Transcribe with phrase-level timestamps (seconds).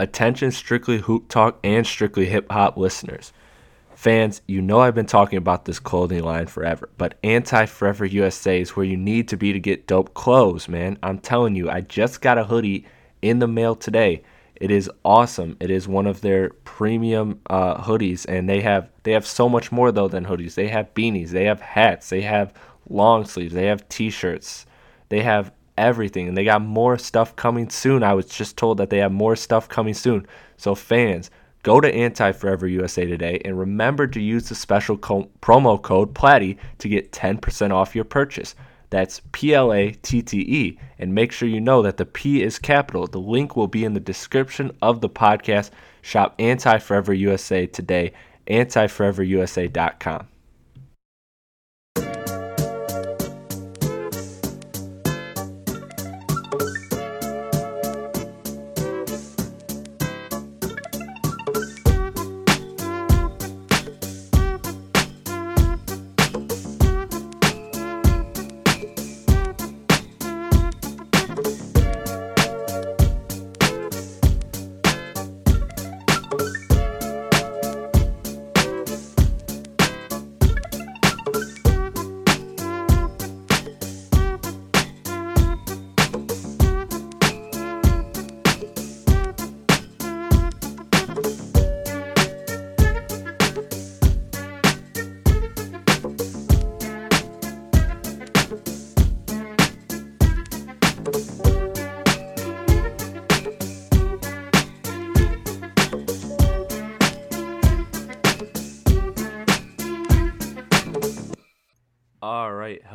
[0.00, 3.34] Attention, strictly hoop talk and strictly hip hop listeners.
[3.94, 8.62] Fans, you know I've been talking about this clothing line forever, but Anti Forever USA
[8.62, 10.96] is where you need to be to get dope clothes, man.
[11.02, 12.86] I'm telling you, I just got a hoodie
[13.20, 14.22] in the mail today.
[14.56, 15.58] It is awesome.
[15.60, 19.70] It is one of their premium uh, hoodies, and they have they have so much
[19.70, 20.54] more though than hoodies.
[20.54, 22.54] They have beanies, they have hats, they have
[22.88, 24.64] long sleeves, they have t-shirts,
[25.10, 26.28] they have everything.
[26.28, 28.02] And they got more stuff coming soon.
[28.02, 30.26] I was just told that they have more stuff coming soon.
[30.56, 31.30] So, fans,
[31.62, 36.14] go to Anti Forever USA today and remember to use the special co- promo code
[36.14, 38.54] PLATTY to get 10% off your purchase.
[38.90, 40.78] That's P L A T T E.
[40.98, 43.06] And make sure you know that the P is capital.
[43.06, 45.70] The link will be in the description of the podcast.
[46.02, 48.12] Shop Anti Forever USA today,
[48.48, 50.29] antiforeverusa.com.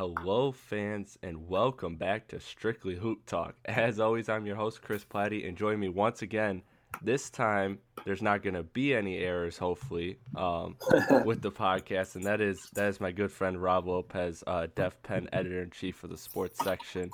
[0.06, 3.56] hello fans, and welcome back to Strictly Hoop Talk.
[3.64, 6.62] As always, I'm your host Chris Platty, and join me once again.
[7.02, 10.76] This time, there's not going to be any errors, hopefully, um,
[11.24, 15.02] with the podcast, and that is that is my good friend Rob Lopez, uh, Def
[15.02, 17.10] Pen editor in chief for the sports section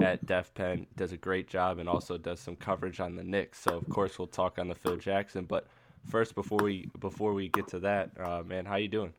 [0.00, 0.86] at Def Pen.
[0.96, 3.60] Does a great job and also does some coverage on the Knicks.
[3.60, 5.44] So of course, we'll talk on the Phil Jackson.
[5.44, 5.66] But
[6.08, 9.12] first, before we before we get to that, uh, man, how you doing?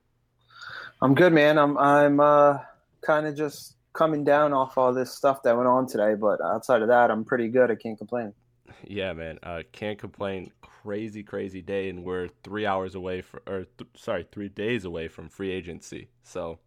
[1.04, 1.60] I'm good, man.
[1.60, 2.60] I'm I'm uh,
[3.02, 6.82] kind of just coming down off all this stuff that went on today, but outside
[6.82, 7.70] of that, I'm pretty good.
[7.72, 8.34] I can't complain.
[8.88, 9.38] Yeah, man.
[9.44, 10.52] Uh, can't complain.
[10.62, 15.10] Crazy, crazy day, and we're three hours away from, or th- sorry, three days away
[15.10, 16.08] from free agency.
[16.24, 16.58] So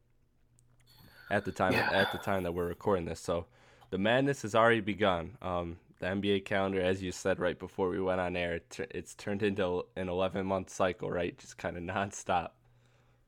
[1.31, 1.89] at the time, Yeah.
[1.93, 3.47] at the time that we're recording this, so
[3.91, 5.39] the madness has already begun.
[5.41, 9.43] Um, the NBA calendar, as you said right before we went on air, it's turned
[9.43, 11.37] into an 11 month cycle, right?
[11.39, 12.51] Just kind of nonstop.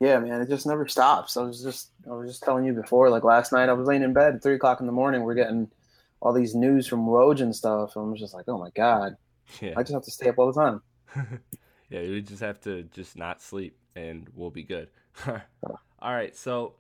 [0.01, 1.37] Yeah, man, it just never stops.
[1.37, 4.03] I was just I was just telling you before, like last night, I was laying
[4.03, 5.23] in bed at three o'clock in the morning.
[5.23, 5.71] We're getting
[6.21, 9.17] all these news from Woj and stuff, and I'm just like, oh my god,
[9.61, 9.75] Yeah.
[9.77, 10.83] I just have to stay up all the time.
[11.91, 14.89] yeah, we just have to just not sleep and we'll be good.
[15.99, 16.75] All right, so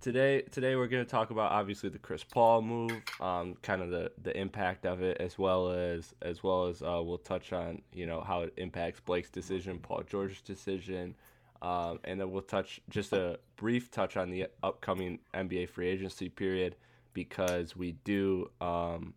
[0.00, 3.90] today today we're going to talk about obviously the Chris Paul move, um, kind of
[3.90, 7.82] the, the impact of it, as well as as well as uh, we'll touch on
[7.92, 11.14] you know how it impacts Blake's decision, Paul George's decision,
[11.64, 16.28] um, and then we'll touch just a brief touch on the upcoming NBA free agency
[16.28, 16.76] period
[17.14, 18.50] because we do.
[18.60, 19.14] Um,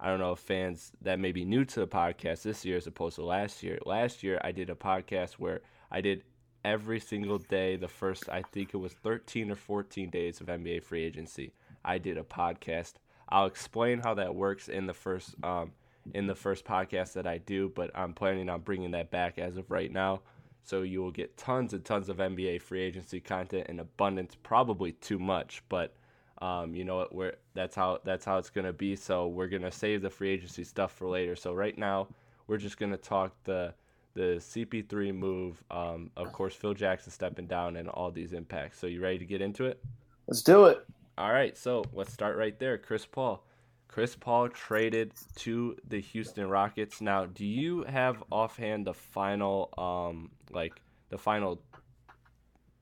[0.00, 2.88] I don't know if fans that may be new to the podcast this year as
[2.88, 3.78] opposed to last year.
[3.86, 5.60] Last year, I did a podcast where
[5.90, 6.24] I did
[6.64, 10.82] every single day, the first, I think it was 13 or 14 days of NBA
[10.82, 11.52] free agency.
[11.84, 12.94] I did a podcast.
[13.28, 15.70] I'll explain how that works in the first um,
[16.14, 19.56] in the first podcast that I do, but I'm planning on bringing that back as
[19.56, 20.22] of right now.
[20.66, 24.92] So you will get tons and tons of NBA free agency content in abundance, probably
[24.92, 25.94] too much, but
[26.42, 27.14] um, you know what?
[27.14, 28.96] We're that's how that's how it's gonna be.
[28.96, 31.36] So we're gonna save the free agency stuff for later.
[31.36, 32.08] So right now
[32.48, 33.72] we're just gonna talk the
[34.14, 35.62] the CP3 move.
[35.70, 38.80] Um, of course, Phil Jackson stepping down and all these impacts.
[38.80, 39.80] So you ready to get into it?
[40.26, 40.84] Let's do it.
[41.16, 42.76] All right, so let's start right there.
[42.76, 43.45] Chris Paul.
[43.88, 47.00] Chris Paul traded to the Houston Rockets.
[47.00, 51.62] Now, do you have offhand the final, um, like the final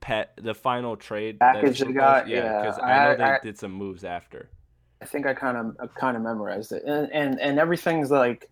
[0.00, 2.28] pet, the final trade package they got?
[2.28, 2.84] Yeah, because yeah.
[2.84, 4.48] I know they I, did some moves after.
[5.00, 8.50] I think I kind of kind of memorized it, and and and everything's like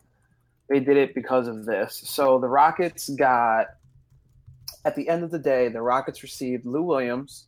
[0.69, 2.02] they did it because of this.
[2.05, 3.69] So the Rockets got
[4.84, 7.46] at the end of the day, the Rockets received Lou Williams.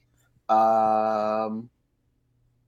[0.49, 1.71] Um,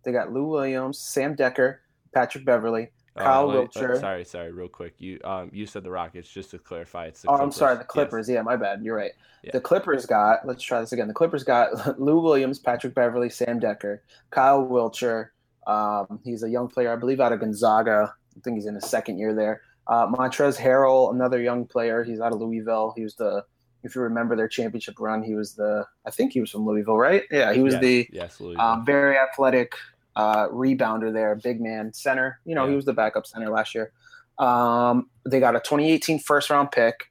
[0.04, 1.78] they got Lou Williams, Sam Dekker,
[2.16, 3.90] Patrick Beverley, Kyle uh, wait, Wiltjer.
[3.96, 4.94] uh, sorry, sorry, real quick.
[4.98, 6.28] You um you said the Rockets.
[6.30, 7.56] Just to clarify, it's the Oh, I'm Clippers.
[7.56, 7.86] sorry, the Yes.
[7.88, 8.28] Clippers.
[8.30, 8.82] Yeah, my bad.
[8.82, 9.12] You're right.
[9.42, 9.50] Yeah.
[9.52, 10.46] The Clippers got.
[10.46, 11.08] Let's try this again.
[11.08, 13.98] The Clippers got Lou Williams, Patrick Beverley, Sam Dekker,
[14.30, 15.28] Kyle Wiltjer.
[15.66, 18.14] Um, he's a young player, I believe, out of Gonzaga.
[18.36, 19.60] I think he's in his second year there.
[19.86, 22.02] Uh, Montrezl Harrell, another young player.
[22.02, 22.92] He's out of Louisville.
[22.96, 23.44] He was the,
[23.82, 25.84] if you remember their championship run, he was the.
[26.06, 27.22] I think he was from Louisville, right?
[27.30, 29.74] Yeah, he was Yes, the yes, um, very athletic
[30.16, 32.40] uh, rebounder there, big man center.
[32.44, 32.70] You know, Yeah.
[32.70, 33.92] he was the backup center last year.
[34.38, 37.10] Um, they got a 2018 first round pick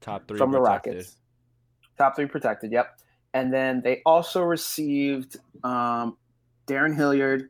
[0.00, 0.94] Top three from the protected.
[0.96, 1.16] Rockets.
[1.98, 2.98] Top three protected, yep.
[3.34, 6.16] And then they also received um,
[6.66, 7.48] Darrun Hilliard,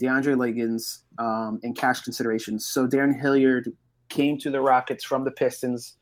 [0.00, 2.66] DeAndre Liggins, um, and cash considerations.
[2.66, 3.72] So Darrun Hilliard
[4.08, 5.96] came to the Rockets from the Pistons,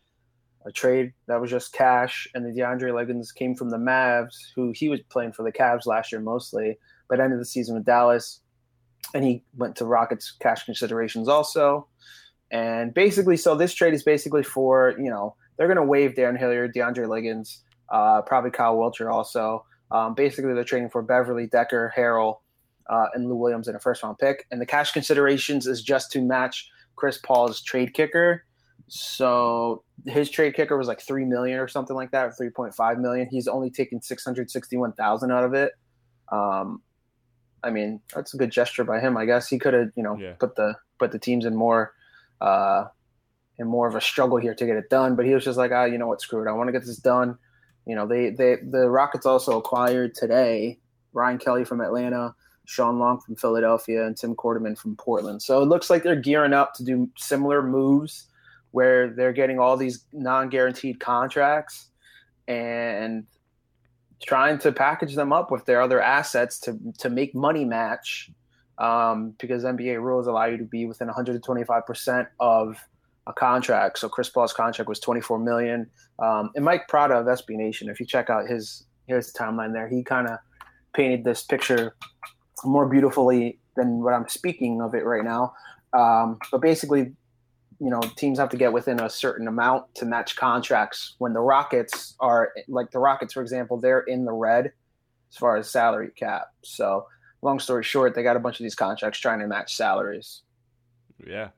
[0.66, 4.72] a trade that was just cash, and the DeAndre Liggins came from the Mavs, who
[4.74, 6.78] he was playing for the Cavs last year mostly,
[7.14, 8.40] but ended the season with Dallas,
[9.14, 11.86] and he went to Rockets cash considerations also.
[12.50, 16.36] And basically, so this trade is basically for you know they're going to waive Darrun
[16.36, 17.62] Hilliard, DeAndre Liggins,
[17.92, 19.64] uh, probably Kyle Wiltjer also.
[19.92, 22.38] Um, basically, they're trading for Beverley, Dekker, Harrell,
[22.90, 24.44] uh, and Lou Williams in a first round pick.
[24.50, 28.44] And the cash considerations is just to match Chris Paul's trade kicker.
[28.88, 32.98] So his trade kicker was like three million or something like that, three point five
[32.98, 33.28] million.
[33.30, 35.70] He's only taken six hundred sixty one thousand out of it.
[36.32, 36.82] Um,
[37.64, 39.16] I mean, that's a good gesture by him.
[39.16, 40.34] I guess he could have, you know, Yeah.
[40.38, 41.92] put the put the teams in more
[42.40, 42.86] uh,
[43.58, 45.16] in more of a struggle here to get it done.
[45.16, 46.48] But he was just like, ah, you know what, screw it.
[46.48, 47.38] I want to get this done.
[47.86, 50.78] You know, they they the Rockets also acquired today
[51.12, 52.34] Ryan Kelly from Atlanta,
[52.66, 55.42] Shawn Long from Philadelphia, and Tim Quarterman from Portland.
[55.42, 58.26] So it looks like they're gearing up to do similar moves
[58.72, 61.90] where they're getting all these non-guaranteed contracts
[62.48, 63.24] and
[64.22, 68.30] trying to package them up with their other assets to to make money match
[68.78, 72.76] um, because NBA rules allow you to be within 125% of
[73.26, 73.98] a contract.
[73.98, 75.88] So Chris Paul's contract was 24 million.
[76.18, 79.88] Um, and Mike Prada of SB Nation, if you check out his his timeline there,
[79.88, 80.38] he kind of
[80.94, 81.94] painted this picture
[82.64, 85.52] more beautifully than what I'm speaking of it right now.
[85.92, 87.12] Um, but basically,
[87.84, 91.16] you know, teams have to get within a certain amount to match contracts.
[91.18, 94.72] When the Rockets are like the Rockets, for example, they're in the red
[95.30, 96.46] as far as salary cap.
[96.62, 97.06] So,
[97.42, 100.44] long story short, they got a bunch of these contracts trying to match salaries.
[101.26, 101.50] Yeah,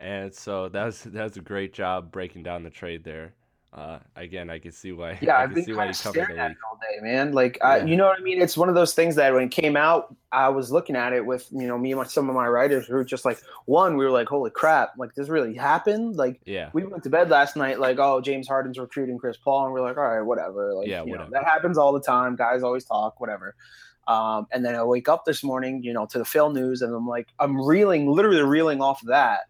[0.00, 3.34] and so that's that's a great job breaking down the trade there.
[3.70, 5.18] Uh, again, I can see why.
[5.20, 7.02] Yeah, I I've can been see why kind of covered staring at it all day,
[7.06, 7.32] man.
[7.32, 7.84] Like, I, Yeah.
[7.84, 8.40] you know what I mean?
[8.40, 11.24] It's one of those things that when it came out, I was looking at it
[11.26, 13.98] with you know me and my, some of my writers who were just like, one,
[13.98, 16.16] we were like, holy crap, like this really happened.
[16.16, 19.66] Like, Yeah, we went to bed last night like, oh, James Harden's recruiting Chris Paul,
[19.66, 20.72] and we're like, all right, whatever.
[20.74, 21.30] Like, Yeah, you whatever.
[21.30, 22.36] know, that happens all the time.
[22.36, 23.54] Guys always talk, whatever.
[24.06, 26.94] Um, and then I wake up this morning, you know, to the Phil news, and
[26.94, 29.40] I'm like, I'm reeling, literally reeling off of that,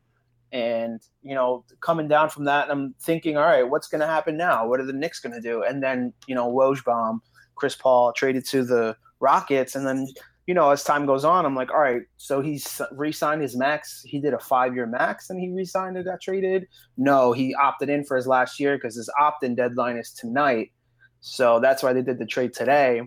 [0.52, 4.37] and you know, coming down from that, I'm thinking, all right, what's going to happen
[4.37, 4.67] now?
[4.67, 5.62] What are the Knicks going to do?
[5.62, 7.21] And then, you know, Wojbomb,
[7.55, 10.07] Chris Paul traded to the Rockets, and then
[10.47, 14.02] you know, as time goes on, I'm like, all right, so he's re-signed his max.
[14.07, 16.67] He did a five-year max, and he re-signed and got traded.
[16.97, 20.73] No, he opted in for his last year because his opt-in deadline is tonight.
[21.21, 23.02] So that's why they did the trade today.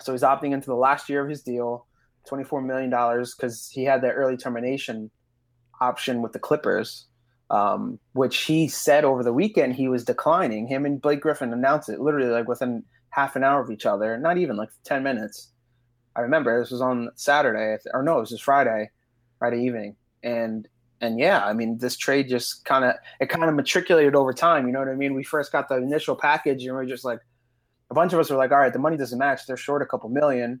[0.00, 1.86] So he's opting into the last year of his deal,
[2.26, 5.12] twenty-four million dollars, because he had that early termination
[5.80, 7.06] option with the Clippers,
[7.50, 10.66] um, which he said over the weekend he was declining.
[10.66, 14.18] Him and Blake Griffin announced it literally like within half an hour of each other,
[14.18, 15.50] not even like ten minutes.
[16.16, 18.90] I remember this was on Saturday, or no, it was just Friday,
[19.38, 20.66] Friday evening, and
[21.00, 24.66] and yeah, I mean, this trade just kind of it kind of matriculated over time.
[24.66, 25.14] You know what I mean?
[25.14, 27.20] We first got the initial package, and we are just like,
[27.90, 29.46] a bunch of us were like, all right, the money doesn't match.
[29.46, 30.60] They're short a couple million,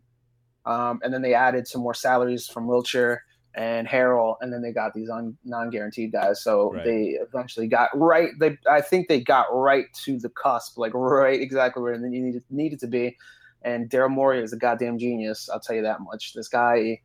[0.64, 3.18] um, and then they added some more salaries from Wiltjer
[3.58, 6.40] and Harrell, and then they got these un- non-guaranteed guys.
[6.44, 6.84] So Right.
[6.84, 8.30] they eventually got right.
[8.38, 12.44] They I think they got right to the cusp, like right exactly where they needed
[12.50, 13.16] needed to be.
[13.62, 15.48] And Daryl Morey is a goddamn genius.
[15.52, 16.34] I'll tell you that much.
[16.34, 17.00] This guy,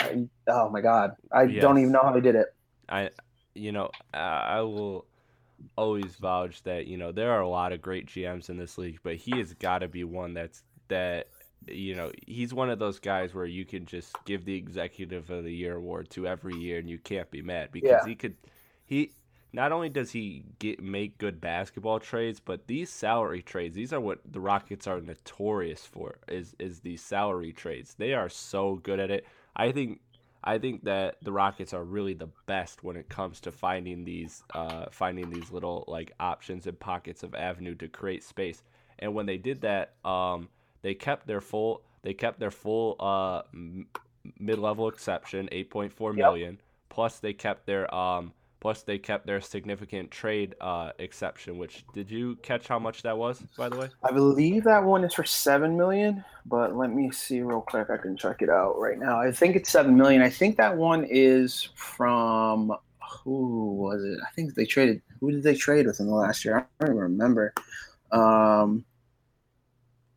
[0.00, 1.62] I, oh my god, I Yes.
[1.62, 2.48] don't even know how he did it.
[2.88, 3.10] I
[3.54, 5.06] you know, I will
[5.76, 8.98] always vouch that you know there are a lot of great GMs in this league,
[9.04, 11.28] but he has got to be one that's that
[11.68, 15.44] you know he's one of those guys where you can just give the executive of
[15.44, 18.04] the year award to every year and you can't be mad because Yeah.
[18.04, 18.36] he could
[18.86, 19.12] he
[19.52, 24.00] not only does he get make good basketball trades, but these salary trades, these are
[24.00, 27.94] what the Rockets are notorious for is is these salary trades.
[27.94, 29.26] They are so good at it.
[29.54, 30.00] I think
[30.44, 34.42] I think that the Rockets are really the best when it comes to finding these
[34.54, 38.62] uh, finding these little like options and pockets of avenue to create space.
[38.98, 40.48] And when they did that, um,
[40.82, 43.42] they kept their full they kept their full uh,
[44.38, 46.60] mid-level exception, eight point four million.
[46.88, 51.58] Plus they kept their um, plus they kept their significant trade uh, exception.
[51.58, 53.40] Which did you catch how much that was?
[53.56, 57.40] By the way, I believe that one is for seven million, but let me see
[57.40, 57.88] real quick.
[57.90, 59.20] I can check it out right now.
[59.20, 60.22] I think it's seven million.
[60.22, 62.72] I think that one is from
[63.24, 64.18] who was it?
[64.26, 65.02] I think they traded.
[65.20, 66.58] Who did they trade with in the last year?
[66.58, 67.54] I don't even remember.
[68.10, 68.84] Um,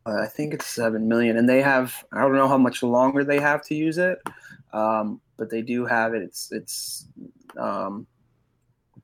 [0.06, 2.04] I think it's seven million, and they have.
[2.12, 4.18] I don't know how much longer they have to use it,
[4.72, 6.22] um, but they do have it.
[6.22, 7.06] It's it's
[7.58, 8.06] um,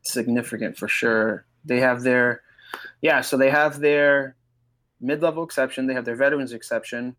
[0.02, 1.47] significant for sure.
[1.64, 2.42] They have their
[3.00, 4.37] yeah, so they have their
[5.00, 5.87] mid-level exception.
[5.87, 7.16] They have their veterans exception.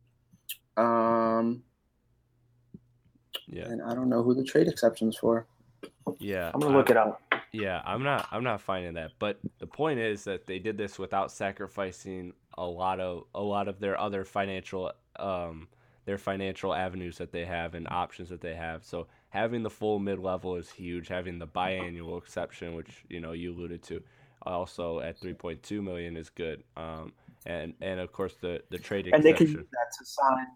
[0.78, 1.64] Um,
[3.48, 5.46] yeah, and I don't know who the trade exception's for.
[6.20, 6.52] yeah.
[6.54, 7.22] I'm gonna look it up.
[7.52, 9.12] Yeah, I'm not I'm not finding that.
[9.20, 13.68] But the point is that they did this without sacrificing a lot of a lot
[13.68, 15.68] of their other financial um
[16.06, 18.84] their financial avenues that they have and options that they have.
[18.84, 21.08] So having the full mid level is huge.
[21.08, 24.04] Having the biannual exception, which you know you alluded to,
[24.44, 26.64] also at 3.2 million is good.
[26.76, 27.14] Um,
[27.46, 30.48] and and of course the the trade And they can use that to sign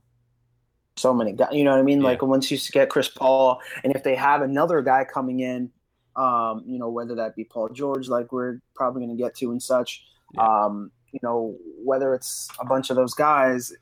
[0.97, 1.49] so many guys.
[1.51, 2.01] You know what I mean?
[2.01, 5.71] Like once you get Chris Paul, and if they have another guy coming in,
[6.15, 9.51] um, you know whether that be Paul George, like we're probably going to get to
[9.51, 10.03] and such.
[10.33, 10.65] Yeah.
[10.65, 13.73] Um, you know whether it's a bunch of those guys.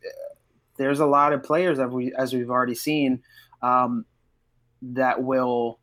[0.78, 3.24] There's a lot of players that we, as we've already seen,
[3.62, 4.06] um,
[4.82, 5.80] that will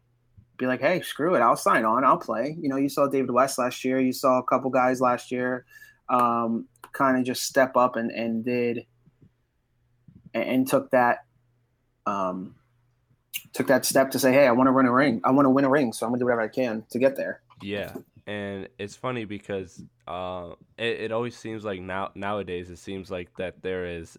[0.58, 3.30] be like, "Hey, screw it, I'll sign on, I'll play." You know, you saw David
[3.30, 3.98] West last year.
[4.00, 5.64] You saw a couple guys last year,
[6.08, 8.86] um, kind of just step up and and did
[10.34, 11.24] and, and took that
[12.06, 12.54] um,
[13.52, 15.20] took that step to say, "Hey, I want to win a ring.
[15.24, 17.16] I want to win a ring, so I'm gonna do whatever I can to get
[17.16, 17.94] there." Yeah,
[18.26, 23.34] and it's funny because uh, it, it always seems like now nowadays it seems like
[23.36, 24.18] that there is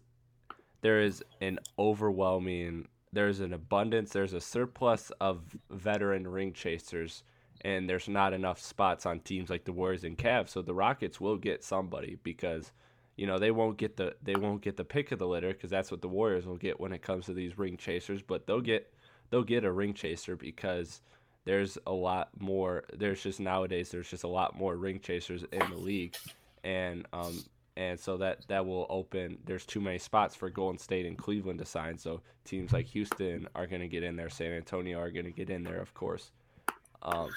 [0.82, 7.24] there is an overwhelming there's an abundance there's a surplus of veteran ring chasers
[7.64, 10.50] and there's not enough spots on teams like the Warriors and Cavs.
[10.50, 12.72] So the Rockets will get somebody because
[13.16, 15.70] you know they won't get the they won't get the pick of the litter because
[15.70, 18.22] that's what the Warriors will get when it comes to these ring chasers.
[18.22, 18.94] But they'll get
[19.30, 21.02] they'll get a ring chaser because
[21.46, 25.70] there's a lot more there's just nowadays there's just a lot more ring chasers in
[25.70, 26.16] the league.
[26.64, 27.44] And um
[27.76, 31.60] and so that that will open there's too many spots for Golden State and Cleveland
[31.60, 31.98] to sign.
[31.98, 34.30] So teams like Houston are going to get in there.
[34.30, 36.32] San Antonio are going to get in there of course.
[37.02, 37.30] Um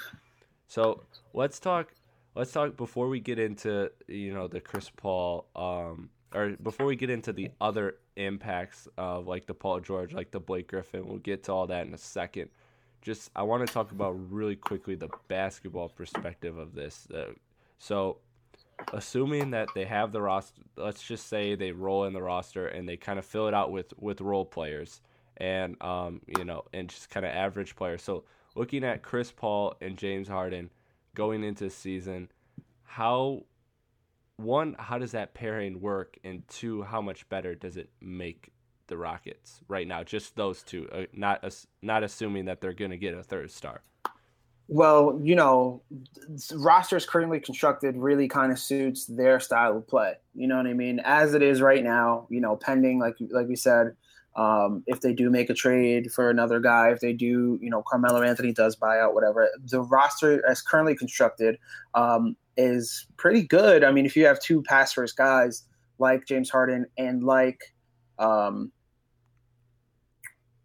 [0.69, 1.93] so let's talk
[2.35, 6.97] let's talk before we get into you know the Chris Paul um or before we
[6.97, 11.19] get into the other impacts of like the Paul George like the Blake Griffin we'll
[11.19, 12.51] get to all that in a second
[13.03, 17.07] just I want to talk about really quickly the basketball perspective of this.
[17.13, 17.33] Uh,
[17.79, 18.19] so,
[18.93, 22.89] assuming that they have the roster, let's just say they roll in the roster and
[22.89, 25.01] they kind of fill it out with with role players
[25.39, 28.03] and um you know and just kind of average players.
[28.03, 28.25] So,
[28.55, 30.71] looking at Chris Paul and James Harden
[31.15, 32.29] going into season,
[32.83, 33.45] how
[34.37, 38.51] one how does that pairing work and two how much better does it make
[38.87, 40.03] the Rockets right now?
[40.03, 43.51] Just those two, uh, not as, not assuming that they're going to get a third
[43.51, 43.83] star.
[44.69, 49.87] Well, you know, the roster is currently constructed really kind of suits their style of
[49.87, 50.15] play.
[50.35, 51.01] You know what I mean?
[51.05, 53.95] As it is right now, you know, pending like like we said,
[54.35, 57.83] um, if they do make a trade for another guy, if they do, you know,
[57.83, 61.59] Carmelo Anthony does buy out, whatever, the roster as currently constructed
[61.95, 63.85] um, is pretty good.
[63.85, 65.63] I mean, if you have two pass first guys
[65.99, 67.61] like James Harden and like
[68.19, 68.73] um,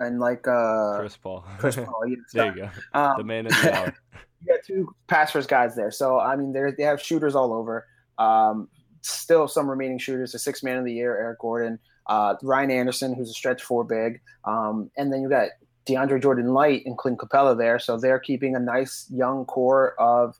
[0.01, 1.45] and like uh, Chris Paul.
[1.57, 2.69] Chris Paul, you there you go.
[2.93, 3.95] um, the man of the hour.
[4.41, 5.91] you got two pass first guys there.
[5.91, 7.87] So I mean, they they have shooters all over.
[8.17, 8.67] Um,
[9.01, 10.33] still some remaining shooters.
[10.33, 13.83] The six man of the year, Eric Gordon, uh, Ryan Anderson, who's a stretch four
[13.83, 15.49] big, um, and then you got
[15.87, 17.79] DeAndre Jordan Light and Clint Capela there.
[17.79, 20.35] So they're keeping a nice young core of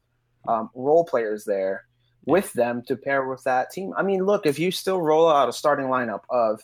[0.47, 1.85] um, role players there
[2.25, 3.93] with them to pair with that team.
[3.97, 6.61] I mean, look, if you still roll out a starting lineup of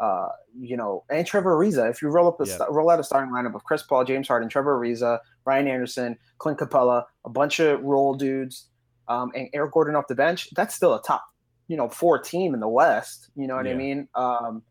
[0.00, 0.28] uh,
[0.58, 1.90] you know, and Trevor Ariza.
[1.90, 2.56] If you roll up a Yeah.
[2.56, 6.18] st- roll out a starting lineup of Chris Paul, James Harden, Trevor Ariza, Ryan Anderson,
[6.38, 8.68] Clint Capela, a bunch of role dudes,
[9.08, 11.24] um, and Eric Gordon off the bench, that's still a top,
[11.66, 13.30] you know, four team in the West.
[13.34, 13.72] You know what yeah.
[13.72, 14.08] I mean?
[14.14, 14.62] Um,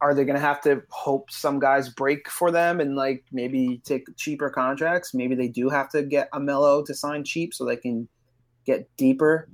[0.00, 3.80] are they going to have to hope some guys break for them and like maybe
[3.84, 5.14] take cheaper contracts?
[5.14, 8.06] Maybe they do have to get a Melo to sign cheap so they can
[8.66, 9.48] get deeper.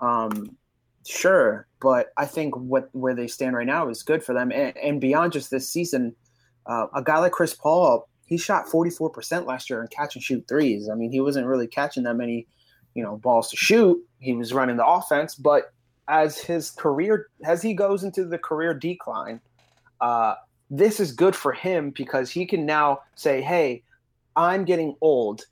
[0.00, 0.56] Um,
[1.04, 4.50] sure, but I think what where they stand right now is good for them.
[4.52, 6.14] And, and beyond just this season,
[6.66, 10.46] uh, a guy like Chris Paul, he shot 44% last year in catch and shoot
[10.48, 10.88] threes.
[10.88, 12.46] I mean, he wasn't really catching that many,
[12.94, 14.02] you know, balls to shoot.
[14.18, 15.72] He was running the offense, but
[16.08, 19.40] as his career as he goes into the career decline,
[20.00, 20.34] uh,
[20.70, 23.82] this is good for him because he can now say, "Hey,
[24.34, 25.46] I'm getting old.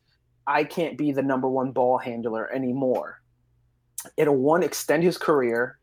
[0.46, 3.20] I can't be the number one ball handler anymore."
[4.16, 5.78] It'll one extend his career,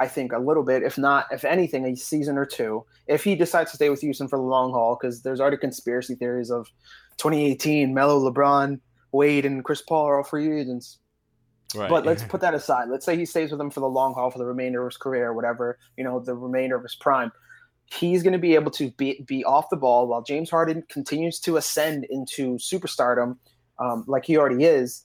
[0.00, 2.86] I think, a little bit, if not, if anything, a season or two.
[3.06, 6.14] If he decides to stay with Houston for the long haul, because there's already conspiracy
[6.14, 6.66] theories of
[7.18, 8.80] 2018, Melo, LeBron,
[9.12, 10.98] Wade, and Chris Paul are all free agents.
[11.74, 11.90] Right.
[11.90, 12.88] But let's put that aside.
[12.88, 14.96] Let's say he stays with them for the long haul for the remainder of his
[14.96, 17.30] career, or whatever, you know, the remainder of his prime.
[17.84, 21.38] He's going to be able to be, be off the ball while James Harden continues
[21.40, 23.36] to ascend into superstardom,
[23.78, 25.04] um, like he already is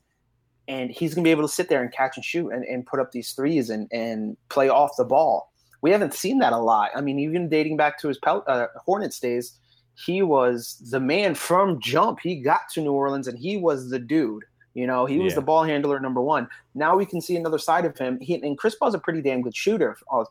[0.67, 2.85] and he's going to be able to sit there and catch and shoot and, and
[2.85, 5.51] put up these threes and, and play off the ball.
[5.81, 6.91] We haven't seen that a lot.
[6.95, 9.59] I mean, even dating back to his Pel- uh, Hornets days,
[9.93, 12.19] he was the man from jump.
[12.21, 14.43] He got to New Orleans and he was the dude.
[14.73, 15.35] You know, he was yeah.
[15.35, 16.49] the ball handler number one.
[16.73, 18.19] Now we can see another side of him.
[18.19, 20.25] He, and Chris Paul's a pretty damn good shooter, uh,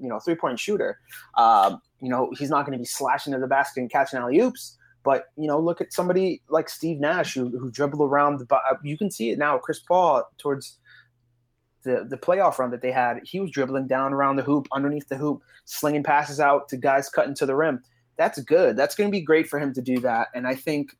[0.00, 0.98] you know, three point shooter.
[1.36, 4.40] Uh, you know, he's not going to be slashing to the basket and catching alley
[4.40, 8.54] oops, but you know, look at somebody like Steve Nash who who dribbled around the.
[8.54, 9.58] Uh, you can see it now.
[9.58, 10.78] Chris Paul towards
[11.82, 15.08] the the playoff run that they had, he was dribbling down around the hoop, underneath
[15.08, 17.82] the hoop, slinging passes out to guys cutting to the rim.
[18.16, 18.76] That's good.
[18.76, 20.28] That's going to be great for him to do that.
[20.34, 20.96] And I think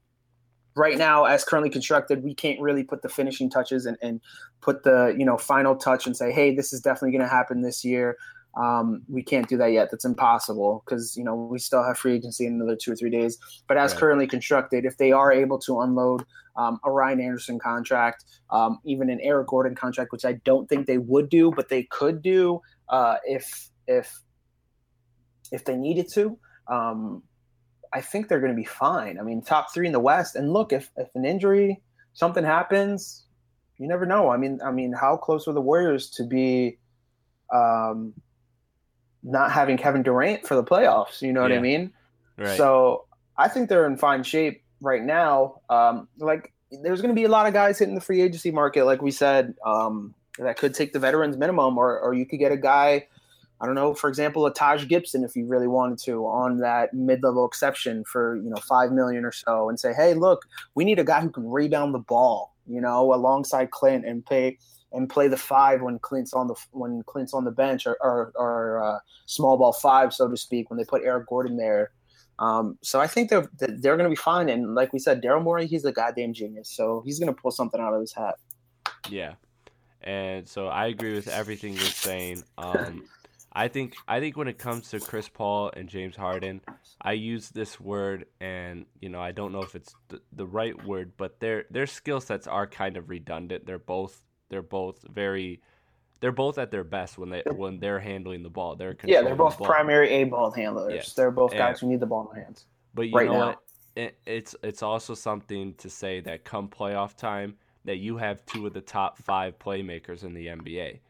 [0.75, 4.21] right now, as currently constructed, we can't really put the finishing touches and, and
[4.62, 7.62] put the you know final touch and say, hey, this is definitely going to happen
[7.62, 8.17] this year.
[8.56, 9.89] Um, we can't do that yet.
[9.91, 13.10] That's impossible because you know we still have free agency in another two or three
[13.10, 13.39] days.
[13.69, 14.00] But as right.
[14.00, 16.25] currently constructed, if they are able to unload
[16.56, 20.86] um, a Ryan Anderson contract, um, even an Eric Gordon contract, which I don't think
[20.86, 24.21] they would do, but they could do uh, if if
[25.52, 26.39] if they needed to.
[26.67, 27.23] Um,
[27.93, 29.19] I think they're going to be fine.
[29.19, 30.36] I mean, top three in the West.
[30.36, 31.80] And look, if if an injury,
[32.15, 33.26] something happens,
[33.78, 34.28] you never know.
[34.28, 36.78] I mean, I mean, how close are the Warriors to be?
[37.52, 38.15] Um,
[39.23, 41.23] not having Kevin Durant for the playoffs.
[41.23, 41.93] You know what I mean?
[42.37, 42.56] Right.
[42.56, 43.04] So
[43.37, 45.61] I think they're in fine shape right now.
[45.69, 48.85] Um, like there's going to be a lot of guys hitting the free agency market,
[48.85, 52.52] like we said, um, that could take the veterans minimum, or or you could get
[52.52, 53.06] a guy.
[53.63, 56.95] I don't know, for example, a Taj Gibson, if you really wanted to, on that
[56.95, 60.99] mid-level exception for you know five million or so, and say, hey, look, we need
[60.99, 64.56] a guy who can rebound the ball, you know, alongside Clint and pay
[64.92, 68.32] and play the five when Clint's on the when Clint's on the bench or or,
[68.34, 71.90] or uh, small ball five, so to speak, when they put Eric Gordon there.
[72.38, 74.48] Um, so I think they're they're going to be fine.
[74.48, 76.70] And like we said, Daryl Morey, he's a goddamn genius.
[76.70, 78.36] So he's going to pull something out of his hat.
[79.08, 79.34] Yeah,
[80.02, 82.42] and so I agree with everything you're saying.
[82.56, 83.04] Um,
[83.52, 86.60] I think I think when it comes to Chris Paul and James Harden,
[87.02, 90.84] I use this word, and you know I don't know if it's the, the right
[90.84, 93.66] word, but their their skill sets are kind of redundant.
[93.66, 95.60] They're both they're both very
[96.21, 98.76] they're both at their best when they when they're handling the ball.
[98.76, 100.93] They're yeah, they're both the primary A ball handlers.
[100.95, 101.02] Yeah.
[101.17, 102.67] They're both guys and, who need the ball in their hands.
[102.95, 103.47] But you right know now.
[103.47, 103.58] what?
[103.97, 108.67] It, it's it's also something to say that come playoff time that you have two
[108.67, 111.00] of the top five playmakers in the NBA,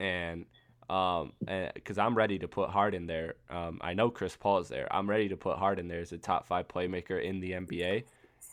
[0.00, 0.46] and
[0.88, 1.32] um,
[1.74, 3.34] because I'm ready to put Harden there.
[3.50, 4.88] Um, I know Chris Paul is there.
[4.90, 8.04] I'm ready to put Harden there as a top five playmaker in the NBA,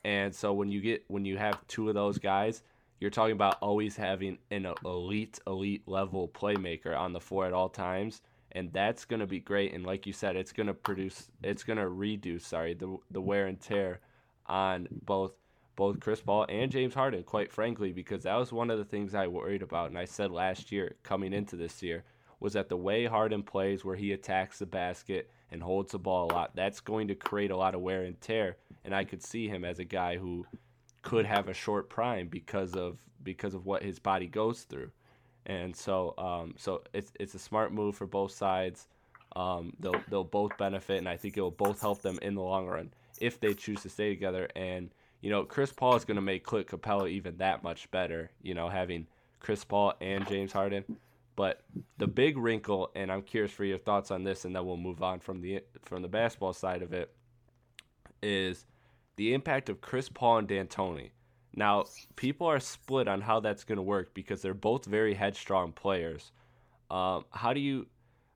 [0.03, 2.63] and so when you get when you have two of those guys
[3.03, 7.67] you're talking about always having an elite, elite level playmaker on the floor at all
[7.67, 8.21] times,
[8.53, 9.73] and that's going to be great.
[9.73, 13.19] And like you said, it's going to produce, it's going to reduce, sorry, the the
[13.19, 13.99] wear and tear
[14.47, 15.33] on both
[15.75, 17.23] both Chris Paul and James Harden.
[17.23, 20.31] Quite frankly, because that was one of the things I worried about, and I said
[20.31, 22.05] last year coming into this year
[22.39, 26.31] was that the way Harden plays, where he attacks the basket and holds the ball
[26.31, 28.55] a lot, that's going to create a lot of wear and tear.
[28.85, 30.45] And I could see him as a guy who
[31.03, 34.89] could have a short prime because of because of what his body goes through,
[35.45, 38.87] and so um, so it's it's a smart move for both sides.
[39.35, 42.41] Um, they'll they'll both benefit, and I think it will both help them in the
[42.41, 44.47] long run if they choose to stay together.
[44.55, 44.89] And
[45.21, 48.31] you know, Chris Paul is going to make Clint Capela even that much better.
[48.41, 49.07] You know, having
[49.39, 50.83] Chris Paul and James Harden.
[51.35, 51.63] But
[51.97, 55.01] the big wrinkle, and I'm curious for your thoughts on this, and then we'll move
[55.01, 57.11] on from the from the basketball side of it,
[58.21, 58.65] is
[59.15, 61.11] the impact of Chris Paul and D'Antoni.
[61.55, 65.71] Now, people are split on how that's going to work because they're both very headstrong
[65.71, 66.31] players.
[66.89, 67.87] Um, how do you?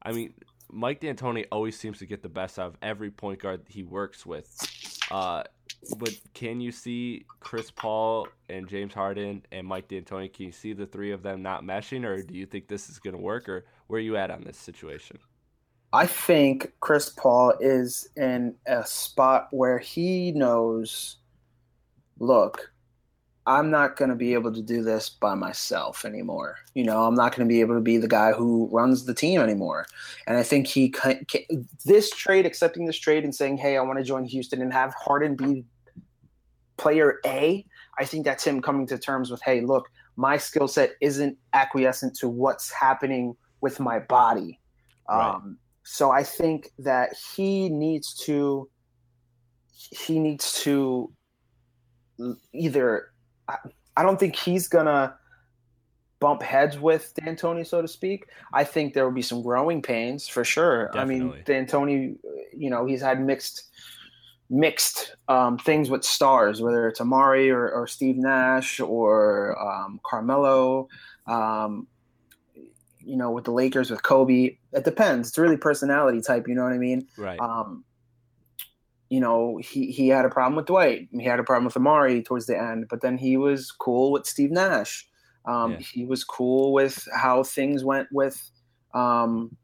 [0.04, 0.34] I mean,
[0.72, 4.26] Mike D'Antoni always seems to get the best out of every point guard he works
[4.26, 4.48] with.
[5.10, 5.44] Uh,
[5.98, 10.32] but can you see Chris Paul and James Harden and Mike D'Antoni?
[10.32, 13.00] Can you see the three of them not meshing, or do you think this is
[13.00, 15.18] going to work, or where are you at on this situation?
[15.94, 21.18] I think Chris Paul is in a spot where he knows,
[22.20, 22.72] look,
[23.46, 26.58] I'm not going to be able to do this by myself anymore.
[26.76, 29.14] You know, I'm not going to be able to be the guy who runs the
[29.14, 29.88] team anymore.
[30.28, 33.82] And I think he can, can, this trade, accepting this trade and saying, "Hey, I
[33.82, 35.64] want to join Houston and have Harden be
[36.76, 37.66] player A."
[37.98, 42.18] I think that's him coming to terms with, "Hey, look, my skill set isn't acquiescent
[42.18, 44.60] to what's happening with my body."
[45.10, 45.36] Right.
[45.36, 45.58] Um,
[45.90, 48.70] so I think that he needs to
[49.72, 51.10] he needs to
[52.52, 53.14] either
[53.96, 55.16] I don't think he's gonna
[56.20, 58.26] bump heads with D'Antoni, so to speak.
[58.54, 60.88] I think there will be some growing pains for sure.
[60.88, 61.16] Definitely.
[61.16, 62.18] I mean, D'Antoni,
[62.56, 63.72] you know, he's had mixed
[64.50, 70.90] mixed um, things with stars, whether it's Amar'e or, or Steve Nash or um, Carmelo.
[71.28, 71.88] Um,
[73.08, 75.30] you know, with the Lakers with Kobe, it depends.
[75.30, 76.48] It's really personality type.
[76.48, 77.08] You know what I mean?
[77.18, 77.40] Right.
[77.40, 77.86] Um,
[79.10, 81.08] you know, he, he had a problem with Dwight.
[81.12, 84.26] He had a problem with Amar'e towards the end, but then he was cool with
[84.26, 85.08] Steve Nash.
[85.46, 85.78] Um, yeah.
[85.80, 88.38] He was cool with how things went with
[88.94, 89.56] um,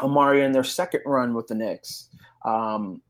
[0.00, 2.08] Amar'e in their second run with the Knicks.
[2.44, 3.00] Um,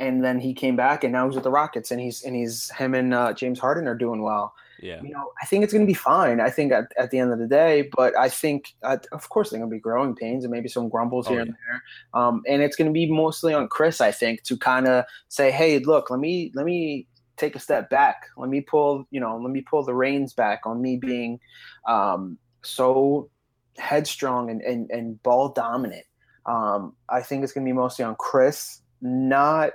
[0.00, 2.68] and then he came back, and now he's with the Rockets, and he's and he's
[2.72, 4.52] him and uh, James Harden are doing well.
[4.84, 5.00] Yeah.
[5.02, 6.40] You know, I think it's going to be fine.
[6.40, 9.48] I think at, at the end of the day, but I think, uh, of course,
[9.48, 11.46] there's going to be growing pains and maybe some grumbles oh, here yeah.
[11.46, 11.82] and there.
[12.22, 15.50] Um, and it's going to be mostly on Chris, I think, to kind of say,
[15.50, 17.06] hey, look, let me, let me
[17.38, 18.26] take a step back.
[18.36, 21.40] Let me pull, you know, let me pull the reins back on me being
[21.88, 23.30] um, so
[23.78, 26.04] headstrong and, and, and ball dominant.
[26.44, 29.70] Um, I think it's going to be mostly on Chris, not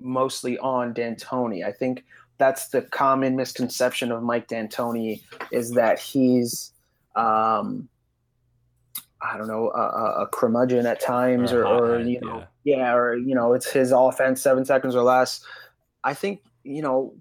[0.00, 1.64] mostly on D'Antoni.
[1.64, 2.04] I think
[2.42, 6.72] that's the common misconception of Mike D'Antoni is that he's,
[7.14, 7.88] um,
[9.20, 12.78] I don't know, a, a curmudgeon at times, or, or, or you know, yeah.
[12.78, 15.44] yeah, or you know, it's his offense seven seconds or less.
[16.02, 17.14] I think you know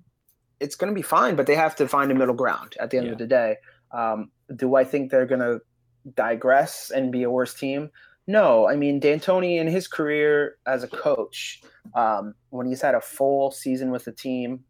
[0.60, 2.97] it's going to be fine, but they have to find a middle ground at the
[2.97, 3.12] end yeah.
[3.12, 3.57] of the day.
[3.91, 5.62] Um, do I think they're going to
[6.15, 7.91] digress and be a worse team?
[8.25, 11.62] No, I mean D'Antoni in his career as a coach,
[11.93, 14.63] um, when he's had a full season with the team,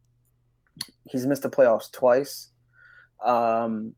[1.09, 2.49] he's missed the playoffs twice,
[3.25, 3.93] um,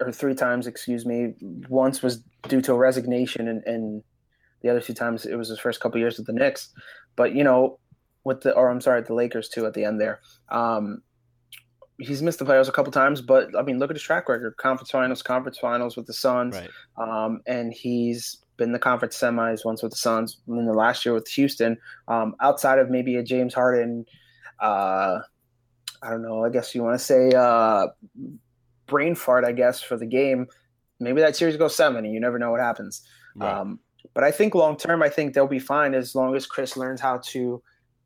[0.00, 1.34] or three times, excuse me.
[1.68, 4.02] Once was due to a resignation, and, and
[4.62, 6.72] the other two times it was his first couple years with the Knicks.
[7.16, 7.78] But you know,
[8.24, 10.20] with the or I'm sorry, the Lakers too at the end there.
[10.50, 11.02] Um,
[11.98, 14.56] he's missed the playoffs a couple times, but I mean, look at his track record:
[14.56, 16.70] conference finals, conference finals with the Suns, right.
[16.96, 21.04] um, and he's been the conference semis once with the Suns, and then the last
[21.04, 21.78] year with Houston.
[22.08, 24.04] Um, outside of maybe a James Harden,
[24.60, 25.20] uh,
[26.02, 26.44] I don't know.
[26.44, 27.88] I guess you want to say uh,
[28.86, 29.44] brain fart.
[29.44, 30.46] I guess for the game,
[31.00, 33.02] maybe that series goes seven, and you never know what happens.
[33.34, 33.52] Right.
[33.52, 33.80] Um,
[34.14, 37.00] but I think long term, I think they'll be fine as long as Chris learns
[37.00, 37.62] how to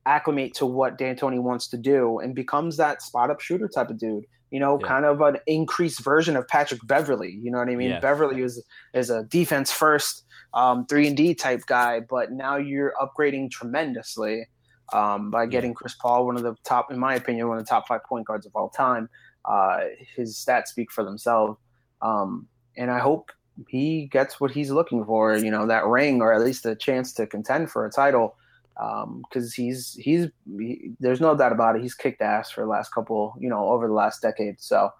[0.07, 3.99] acclimate to what D'Antoni wants to do and becomes that spot up shooter type of
[3.99, 4.25] dude.
[4.51, 4.89] You know, yeah.
[4.89, 7.39] kind of an increased version of Patrick Beverley.
[7.41, 7.91] You know what I mean?
[7.91, 8.01] Yeah.
[8.01, 10.25] Beverley is is a defense first,
[10.55, 14.49] um, three and D type guy, but now you're upgrading tremendously
[14.93, 17.69] um, by getting Chris Paul, one of the top, in my opinion, one of the
[17.69, 19.09] top five point guards of all time.
[19.45, 19.81] Uh,
[20.17, 21.59] his stats speak for themselves,
[22.03, 23.31] um, and I hope
[23.69, 25.37] he gets what he's looking for.
[25.37, 28.37] You know, that ring or at least a chance to contend for a title.
[28.75, 31.83] Because um, he's he's he, there's no doubt about it.
[31.83, 34.61] He's kicked ass for the last couple, you know, over the last decade.
[34.61, 34.91] So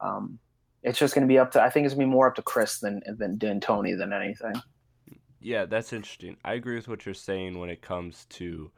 [0.00, 0.38] um,
[0.82, 1.62] it's just going to be up to.
[1.62, 4.54] I think it's going to be more up to Chris than than D'Antoni than anything.
[5.40, 6.36] Yeah, that's interesting.
[6.44, 8.70] I agree with what you're saying when it comes to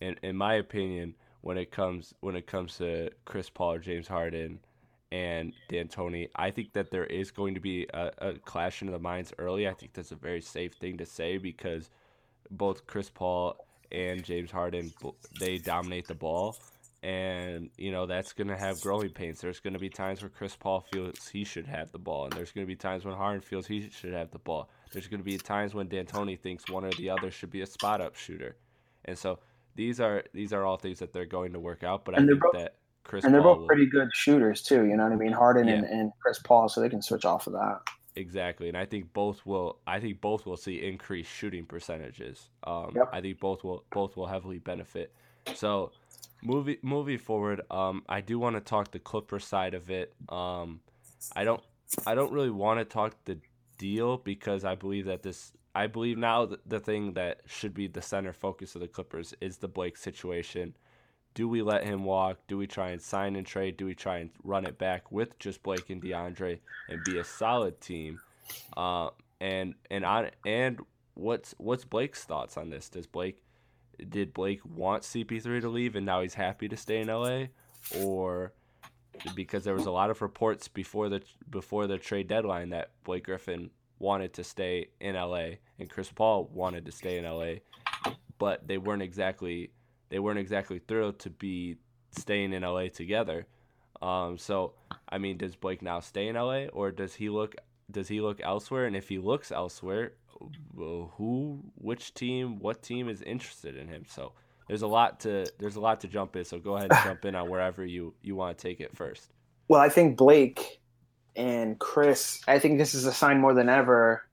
[0.00, 4.60] in in my opinion, when it comes when it comes to Chris Paul James Harden
[5.10, 8.98] and D'Antoni, I think that there is going to be a, a clash in the
[8.98, 9.66] minds early.
[9.66, 11.90] I think that's a very safe thing to say because
[12.50, 13.56] both Chris Paul
[13.90, 14.92] and James Harden
[15.38, 16.56] they dominate the ball.
[17.00, 19.40] And you know that's going to have growing pains.
[19.40, 22.32] There's going to be times where Chris Paul feels he should have the ball, and
[22.32, 24.68] there's going to be times when Harden feels he should have the ball.
[24.92, 27.66] There's going to be times when D'Antoni thinks one or the other should be a
[27.66, 28.56] spot up shooter,
[29.04, 29.38] and so
[29.78, 32.04] these are these are all things that they're going to work out.
[32.04, 34.60] But and I think both, that Chris and they're Paul both will, pretty good shooters
[34.60, 34.84] too.
[34.84, 35.32] You know what I mean?
[35.32, 35.74] Harden yeah.
[35.74, 37.80] and, and Chris Paul, so they can switch off of that.
[38.16, 39.78] Exactly, and I think both will.
[39.86, 42.50] I think both will see increased shooting percentages.
[42.64, 43.08] Um, yep.
[43.12, 45.14] I think both will both will heavily benefit.
[45.54, 45.92] So,
[46.42, 50.12] moving moving forward, um, I do want to talk the Clipper side of it.
[50.28, 50.80] Um,
[51.36, 51.62] I don't
[52.04, 53.38] I don't really want to talk the
[53.78, 58.02] deal because I believe that this I believe now the, thing that should be the
[58.02, 60.74] center focus of the Clippers is the Blake situation.
[61.34, 62.38] Do we let him walk?
[62.48, 63.76] Do we try and sign and trade?
[63.76, 67.22] Do we try and run it back with just Blake and DeAndre and be a
[67.22, 68.18] solid team?
[68.76, 69.10] Uh,
[69.40, 70.80] and and on and
[71.14, 72.88] what's what's Blake's thoughts on this?
[72.88, 73.44] Does Blake
[74.08, 77.44] did Blake want CP3 to leave and now he's happy to stay in LA,
[78.00, 78.52] or
[79.36, 83.26] because there was a lot of reports before the before the trade deadline that Blake
[83.26, 87.60] Griffin wanted to stay in LA and Chris Paul wanted to stay in LA,
[88.38, 89.70] but they weren't exactly
[90.10, 91.76] they weren't exactly thrilled to be
[92.10, 93.46] staying in LA together.
[94.00, 94.74] Um, so
[95.08, 97.56] I mean, does Blake now stay in LA or does he look
[97.90, 98.86] does he look elsewhere?
[98.86, 100.12] And if he looks elsewhere,
[100.76, 104.04] who, which team, what team is interested in him?
[104.06, 104.32] So
[104.68, 106.44] there's a lot to there's a lot to jump in.
[106.44, 109.30] So go ahead and jump in on wherever you you want to take it first.
[109.68, 110.77] Well, I think Blake
[111.38, 112.42] and Chris.
[112.48, 114.24] I think this is a sign more than ever,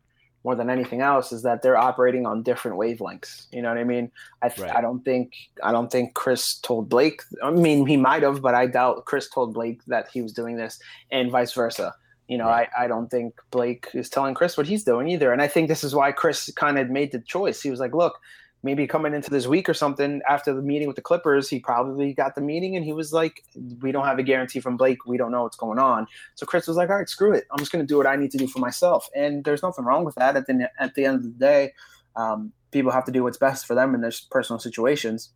[0.43, 3.45] more than anything else, is that they're operating on different wavelengths.
[3.51, 4.11] You know what I mean?
[4.41, 4.75] I th- right.
[4.75, 7.21] I don't think I don't think Chris told Blake.
[7.43, 10.57] I mean, he might have, but I doubt Chris told Blake that he was doing
[10.57, 10.79] this,
[11.11, 11.93] and vice versa.
[12.27, 12.67] You know, right.
[12.75, 15.31] I, I don't think Blake is telling Chris what he's doing either.
[15.31, 17.61] And I think this is why Chris kind of made the choice.
[17.61, 18.19] He was like, look,
[18.65, 22.13] maybe coming into this week or something after the meeting with the Clippers, he probably
[22.13, 23.43] got the meeting and he was like,
[23.79, 25.05] we don't have a guarantee from Blake.
[25.05, 26.07] We don't know what's going on.
[26.33, 27.45] So Chris was like, all right, screw it.
[27.51, 29.07] I'm just going to do what I need to do for myself.
[29.15, 30.35] And there's nothing wrong with that.
[30.35, 31.73] At the, at the end of the day,
[32.15, 35.29] um, people have to do what's best for them in their personal situations.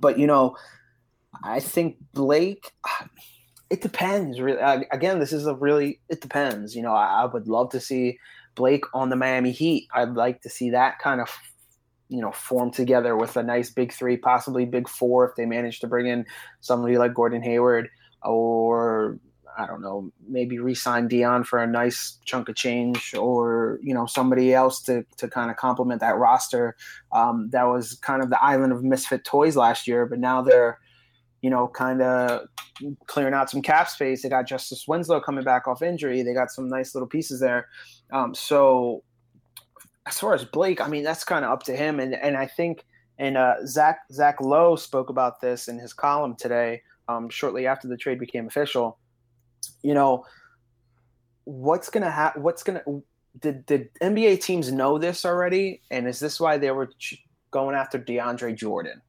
[0.00, 0.56] But, you know,
[1.44, 2.72] I think Blake
[3.70, 4.40] it depends.
[4.40, 4.60] Really,
[4.90, 6.74] again, this is a really it depends.
[6.74, 8.18] You know, I, I, would love to see
[8.56, 9.88] Blake on the Miami Heat.
[9.94, 11.30] I'd like to see that kind of
[12.08, 15.80] you know form together with a nice big three, possibly big four if they manage
[15.80, 16.24] to bring in
[16.60, 17.88] somebody like Gordon Hayward
[18.22, 19.18] or
[19.56, 24.06] I don't know, maybe re-sign Dion for a nice chunk of change, or you know
[24.06, 26.76] somebody else to to kind of complement that roster.
[27.12, 30.78] Um, that was kind of the island of misfit toys last year, but now they're
[31.44, 32.48] you know, kind of
[33.06, 34.22] clearing out some cap space.
[34.22, 36.22] They got Justice Winslow coming back off injury.
[36.22, 37.68] They got some nice little pieces there.
[38.10, 39.04] Um, so
[40.06, 42.00] as far as Blake, I mean, that's kind of up to him.
[42.00, 42.84] And and I think
[43.18, 47.88] and uh, Zach Zach Lowe spoke about this in his column today, um, shortly after
[47.88, 48.98] the trade became official.
[49.82, 50.24] You know,
[51.44, 52.42] what's gonna happen?
[52.42, 52.82] What's gonna
[53.40, 55.80] did did NBA teams know this already?
[55.90, 56.90] And is this why they were
[57.50, 59.00] going after DeAndre Jordan?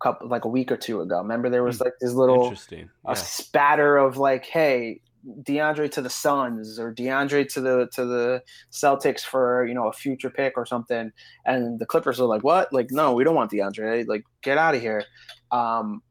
[0.00, 1.18] couple like a week or two ago.
[1.18, 1.84] Remember there was hmm.
[1.84, 2.90] like this little Interesting.
[3.04, 3.12] Yeah.
[3.12, 5.00] a spatter of like, hey,
[5.42, 9.92] DeAndre to the Suns or DeAndre to the to the Celtics for you know a
[9.92, 11.12] future pick or something,
[11.44, 12.72] and the Clippers are like, what?
[12.72, 14.06] Like, no, we don't want DeAndre.
[14.06, 15.04] Like, get out of here.
[15.50, 16.02] Um,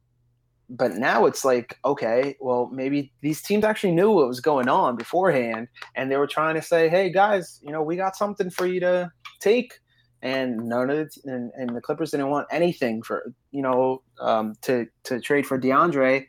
[0.69, 4.95] but now it's like, okay, well, maybe these teams actually knew what was going on
[4.95, 8.67] beforehand, and they were trying to say, hey guys, you know, we got something for
[8.67, 9.73] you to take
[10.21, 14.55] and none of the, and, and the Clippers didn't want anything for you know um,
[14.61, 16.25] to to trade for DeAndre.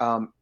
[0.00, 0.32] Um,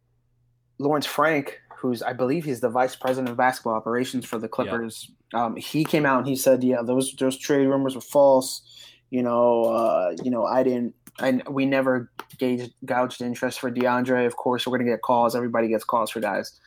[0.80, 5.10] Lawrence Frank, who's I believe he's the vice president of basketball operations for the Clippers,
[5.32, 5.44] yeah.
[5.44, 8.62] um, he came out and he said, yeah, those those trade rumors were false.
[9.10, 10.94] You know, uh, you know, I didn't.
[11.18, 14.26] I, we never gauged, gouged interest for DeAndre.
[14.26, 15.36] Of course, we're going to get calls.
[15.36, 16.58] Everybody gets calls for guys.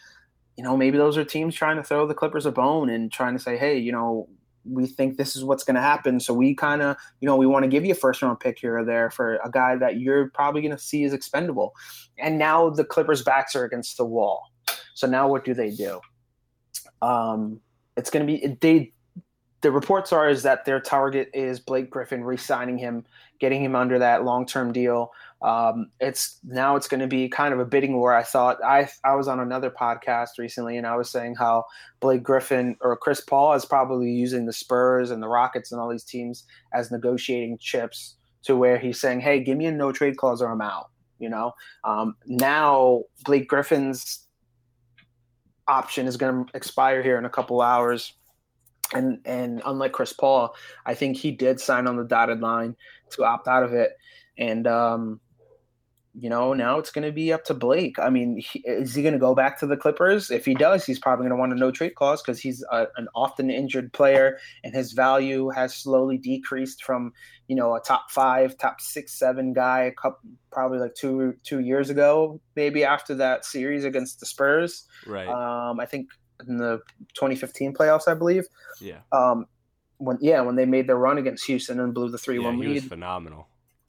[0.57, 3.33] You know, maybe those are teams trying to throw the Clippers a bone and trying
[3.33, 4.27] to say, hey, you know,
[4.65, 6.19] we think this is what's going to happen.
[6.19, 8.59] So we kind of, you know, we want to give you a first round pick
[8.59, 11.73] here or there for a guy that you're probably going to see as expendable.
[12.17, 14.51] And now the Clippers' backs are against the wall.
[14.93, 15.99] So now what do they do?
[17.01, 17.59] Um,
[17.97, 18.93] it's going to be they.
[19.61, 23.05] The reports are is that their target is Blake Griffin re-signing him,
[23.39, 25.11] getting him under that long-term deal.
[25.43, 28.13] Um, it's now it's going to be kind of a bidding war.
[28.13, 31.65] I thought I I was on another podcast recently and I was saying how
[31.99, 35.89] Blake Griffin or Chris Paul is probably using the Spurs and the Rockets and all
[35.89, 40.15] these teams as negotiating chips to where he's saying, "Hey, give me a no trade
[40.15, 41.51] clause or I'm out." You know,
[41.83, 44.27] um, now Blake Griffin's
[45.67, 48.13] option is going to expire here in a couple hours.
[48.93, 52.75] And and unlike Chris Paul, I think he did sign on the dotted line
[53.11, 53.97] to opt out of it.
[54.37, 55.19] And um,
[56.15, 57.97] you know, now it's going to be up to Blake.
[57.97, 60.29] I mean, he, is he going to go back to the Clippers?
[60.29, 62.87] If he does, he's probably going to want a no trade clause because he's a,
[62.97, 67.13] an often injured player and his value has slowly decreased from,
[67.47, 70.19] you know, a top five, top six, seven guy, a couple,
[70.51, 74.85] probably like two two years ago, maybe after that series against the Spurs.
[75.07, 75.27] Right.
[75.27, 76.09] Um, I think
[76.47, 76.79] in the
[77.15, 78.45] 2015 playoffs, I believe.
[78.79, 78.99] Yeah.
[79.11, 79.47] Um,
[79.97, 82.69] when yeah, when they made their run against Houston and blew the three one yeah,
[82.69, 83.47] lead, phenomenal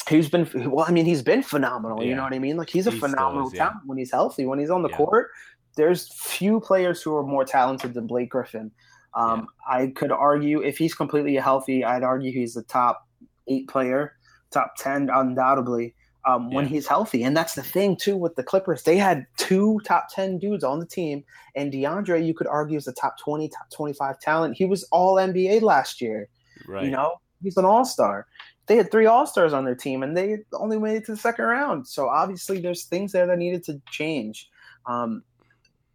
[0.09, 0.85] He's been well.
[0.88, 2.03] I mean, he's been phenomenal.
[2.03, 2.57] You know what I mean?
[2.57, 3.64] Like he's a He phenomenal is, yeah.
[3.67, 4.45] talent when he's healthy.
[4.47, 4.97] When he's on the Yeah.
[4.97, 5.31] court,
[5.77, 8.71] there's few players who are more talented than Blake Griffin.
[9.14, 13.07] Um, I could argue if he's completely healthy, I'd argue he's the top
[13.47, 14.12] eight player,
[14.51, 15.95] top ten undoubtedly.
[16.27, 16.71] Um, when Yeah.
[16.71, 18.83] he's healthy, and that's the thing too with the Clippers.
[18.85, 21.23] They had two top ten dudes on the team,
[21.55, 24.57] and DeAndre, you could argue, is the top twenty, top twenty-five talent.
[24.57, 26.29] He was All NBA last year.
[26.67, 26.85] Right.
[26.87, 28.27] You know, he's an all star.
[28.66, 31.18] They had three all stars on their team, and they only made it to the
[31.18, 31.87] second round.
[31.87, 34.48] So obviously, there's things there that needed to change.
[34.87, 35.22] Um,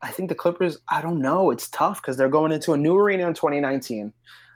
[0.02, 0.78] I think the Clippers.
[0.90, 1.52] I don't know.
[1.52, 4.14] It's tough because they're going into a new arena in 2019.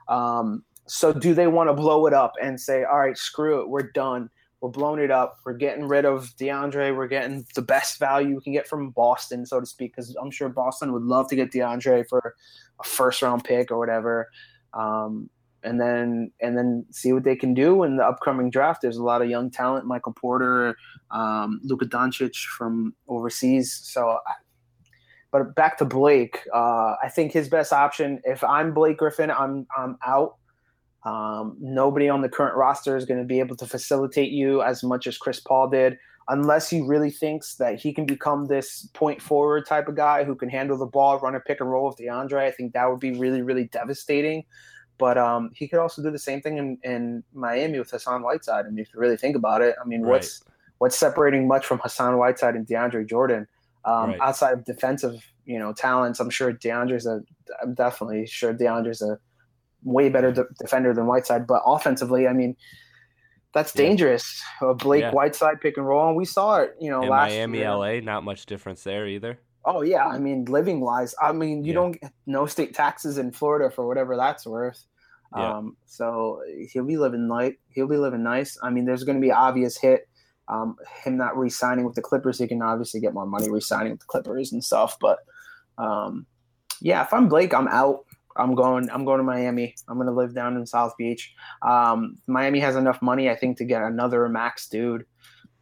[0.08, 3.70] Um, so do they want to blow it up and say, "All right, screw it,
[3.70, 4.30] we're done.
[4.62, 5.40] We're blowing it up.
[5.46, 6.96] We're getting rid of DeAndre.
[6.96, 10.32] We're getting the best value we can get from Boston, so to speak." Because I'm
[10.32, 12.36] sure Boston would love to get DeAndre for
[12.80, 14.30] a first round pick or whatever.
[14.74, 15.30] Um,
[15.64, 18.82] and then and then see what they can do in the upcoming draft.
[18.82, 20.76] There's a lot of young talent, Michael Porter,
[21.12, 23.74] um, Luka Doncic from overseas.
[23.84, 24.20] So,
[25.32, 28.22] but back to Blake, uh, I think his best option.
[28.24, 30.36] If I'm Blake Griffin, I'm I'm out.
[31.06, 34.84] Um, nobody on the current roster is going to be able to facilitate you as
[34.84, 35.98] much as Chris Paul did,
[36.30, 40.34] unless he really thinks that he can become this point forward type of guy who
[40.34, 42.46] can handle the ball, run a pick and roll with DeAndre.
[42.46, 44.46] I think that would be really, really devastating.
[45.06, 48.66] But um, he could also do the same thing in, in Miami with Hassan Whiteside.
[48.68, 50.30] And if you really think about it, I mean, what's
[50.78, 53.46] what's separating much from Hassan Whiteside and DeAndre Jordan
[53.84, 54.20] um, Right.
[54.22, 56.22] outside of defensive, you know, talents?
[56.22, 57.16] I'm sure DeAndre's a.
[57.62, 59.20] I'm definitely sure DeAndre's a
[59.84, 61.46] way better de- defender than Whiteside.
[61.48, 62.56] But offensively, I mean,
[63.54, 63.82] that's Yeah.
[63.86, 64.26] dangerous.
[64.62, 65.12] Uh, Blake Yeah.
[65.12, 66.70] Whiteside pick and roll, and we saw it.
[66.80, 67.72] You know, In last Miami, year.
[67.72, 69.38] LA, not much difference there either.
[69.66, 71.80] Oh yeah, I mean, living wise, I mean, you Yeah.
[71.82, 74.86] don't get no state taxes in Florida for whatever that's worth.
[75.36, 75.58] Yeah.
[75.58, 76.42] Um, so
[76.72, 77.60] he'll be living light.
[77.70, 78.58] He'll be living nice.
[78.62, 80.08] I mean, there's going to be obvious hit.
[80.48, 84.02] Um, him not re-signing with the Clippers, he can obviously get more money re-signing with
[84.02, 84.98] the Clippers and stuff.
[85.00, 85.20] But
[85.78, 86.26] um,
[86.82, 88.06] yeah, if I'm Blake, I'm out.
[88.36, 88.90] I'm going.
[88.90, 89.76] I'm going to Miami.
[89.88, 91.34] I'm going to live down in South Beach.
[91.62, 95.06] Um, Miami has enough money, I think, to get another max dude.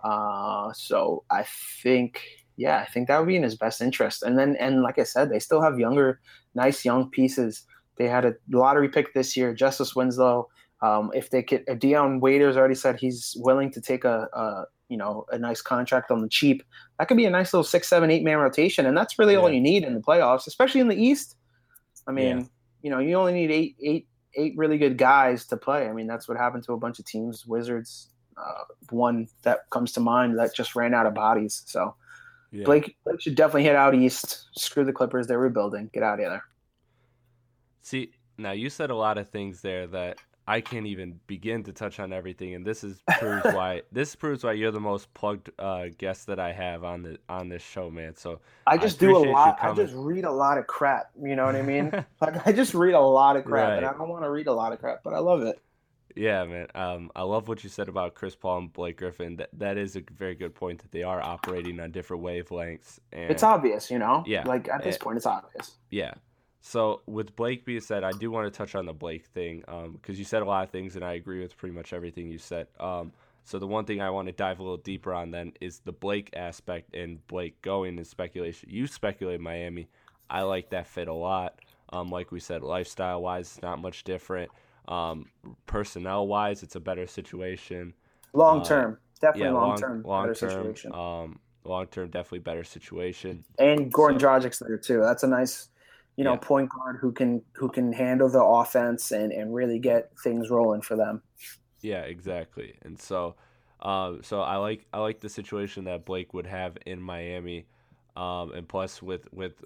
[0.03, 1.45] Uh, so I
[1.83, 2.21] think,
[2.57, 4.23] yeah, I think that would be in his best interest.
[4.23, 6.21] And then, and like I said, they still have younger,
[6.55, 7.65] nice young pieces.
[7.97, 10.47] They had a lottery pick this year, Justise Winslow.
[10.81, 14.65] Um, if they could, if Dion Waiters already said he's willing to take a, a,
[14.89, 16.63] you know, a nice contract on the cheap,
[16.97, 19.51] that could be a nice little six, seven, eight man rotation, and that's really all
[19.51, 21.35] you need in the playoffs, especially in the East.
[22.07, 22.43] I mean, Yeah.
[22.81, 25.87] you know, you only need eight, eight, eight really good guys to play.
[25.87, 27.45] I mean, that's what happened to a bunch of teams.
[27.45, 31.63] Wizards, uh, one that comes to mind that just ran out of bodies.
[31.67, 31.93] So
[32.51, 32.65] Yeah.
[32.65, 34.47] Blake, Blake should definitely hit out east.
[34.57, 35.89] Screw the Clippers; they're rebuilding.
[35.93, 36.43] Get out of there.
[37.81, 40.17] See, now you said a lot of things there that
[40.47, 44.43] I can't even begin to touch on everything, and this is proves why this proves
[44.43, 47.89] why you're the most plugged uh, guest that I have on the on this show,
[47.89, 48.15] man.
[48.15, 49.57] So I just do a lot.
[49.61, 51.11] I just read a lot of crap.
[51.21, 51.91] You know what I mean?
[52.21, 54.53] like I just read a lot of crap, and I don't want to read a
[54.53, 55.59] lot of crap, but I love it.
[56.15, 56.67] Yeah, man.
[56.75, 59.37] Um, I love what you said about Chris Paul and Blake Griffin.
[59.37, 62.99] That that is a very good point that they are operating on different wavelengths.
[63.13, 64.23] And It's obvious, you know.
[64.25, 64.43] Yeah.
[64.45, 65.77] Like at this Eh, point, it's obvious.
[65.89, 66.13] Yeah.
[66.61, 70.19] So with Blake being said, I do want to touch on the Blake thing because
[70.19, 72.67] you said a lot of things, and I agree with pretty much everything you said.
[72.79, 73.11] Um,
[73.43, 75.91] so the one thing I want to dive a little deeper on then is the
[75.91, 78.69] Blake aspect and Blake going and speculation.
[78.69, 79.89] You speculate Miami.
[80.29, 81.59] I like that fit a lot.
[81.91, 84.51] Um, like we said, lifestyle wise, it's not much different.
[84.87, 85.25] Um,
[85.65, 87.93] personnel wise, it's a better situation.
[88.33, 90.75] Long uh, term, definitely yeah, long term, long term.
[90.93, 93.43] Um, long term, definitely better situation.
[93.59, 95.01] and Goran so- Dragic's there too.
[95.01, 95.69] That's a nice,
[96.17, 96.37] you know, Yeah.
[96.37, 100.81] point guard who can who can handle the offense and and really get things rolling
[100.81, 101.23] for them.
[101.81, 102.75] Yeah, exactly.
[102.83, 103.35] And so,
[103.81, 107.65] um, so I like I like the situation that Blake would have in Miami,
[108.15, 109.63] um, and plus with with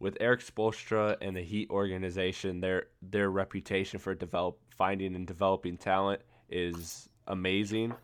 [0.00, 5.76] with Erik Spoelstra and the Heat organization, their their reputation for develop finding and developing
[5.78, 7.94] talent is amazing.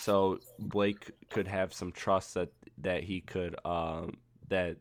[0.00, 4.18] So Blake could have some trust that that he could um,
[4.48, 4.76] that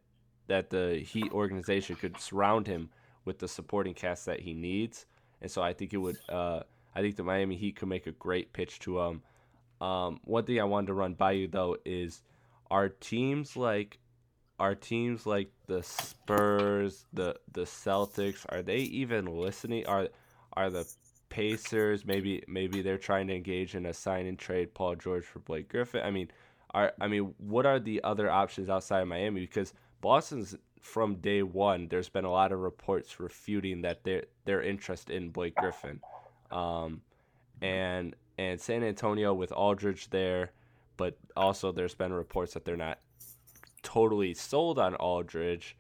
[0.48, 2.90] that the Heat organization could surround him
[3.26, 5.06] with the supporting cast that he needs,
[5.42, 6.18] and so I think it would.
[6.30, 6.62] Uh,
[6.96, 9.22] I think the Miami Heat could make a great pitch to him.
[9.82, 12.22] Um, one thing I wanted to run by you though is,
[12.72, 14.00] are teams like,
[14.60, 19.86] are teams like the Spurs, the the Celtics, are they even listening?
[19.88, 20.08] Are
[20.54, 20.88] are the
[21.28, 25.40] Pacers maybe maybe they're trying to engage in a sign and trade Paul George for
[25.40, 26.02] Blake Griffin?
[26.06, 26.30] I mean,
[26.72, 29.42] are I mean, what are the other options outside of Miami?
[29.42, 29.74] Because
[30.06, 35.10] Boston's from day one, there's been a lot of reports refuting that their their interest
[35.10, 36.00] in Blake Griffin,
[36.52, 37.02] um,
[37.60, 40.52] and and San Antonio with Aldridge there,
[40.96, 43.00] but also there's been reports that they're not
[43.82, 45.76] totally sold on Aldridge.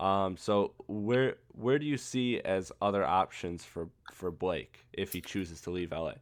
[0.00, 5.20] Um, so where where do you see as other options for for Blake if he
[5.20, 6.14] chooses to leave LA?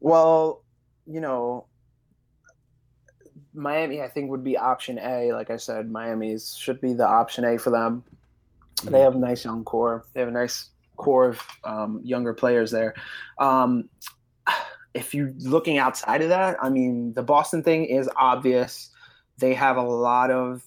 [0.00, 0.64] Well,
[1.06, 1.66] you know,
[3.56, 5.32] Miami I think would be option A.
[5.32, 8.04] Like I said, Miami's should be the option A for them.
[8.84, 10.04] They have a nice young core.
[10.12, 12.94] They have a nice core of um, younger players there.
[13.38, 13.88] Um,
[14.94, 18.90] if you're looking outside of that, I mean, the Boston thing is obvious.
[19.38, 20.62] They have a lot of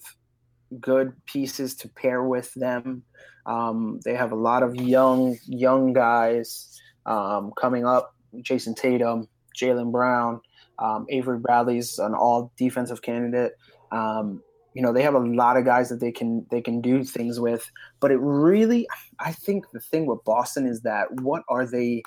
[0.80, 3.02] good pieces to pair with them.
[3.46, 8.14] Um, they have a lot of young young guys um, coming up.
[8.36, 10.40] Jayson Tatum, Jaylen Brown,
[10.80, 13.52] um, Avery Bradley's an all defensive candidate.
[13.92, 14.42] Um,
[14.74, 17.40] you know they have a lot of guys that they can they can do things
[17.40, 17.70] with.
[18.00, 18.86] But it really,
[19.18, 22.02] I think the thing with Boston is that what are they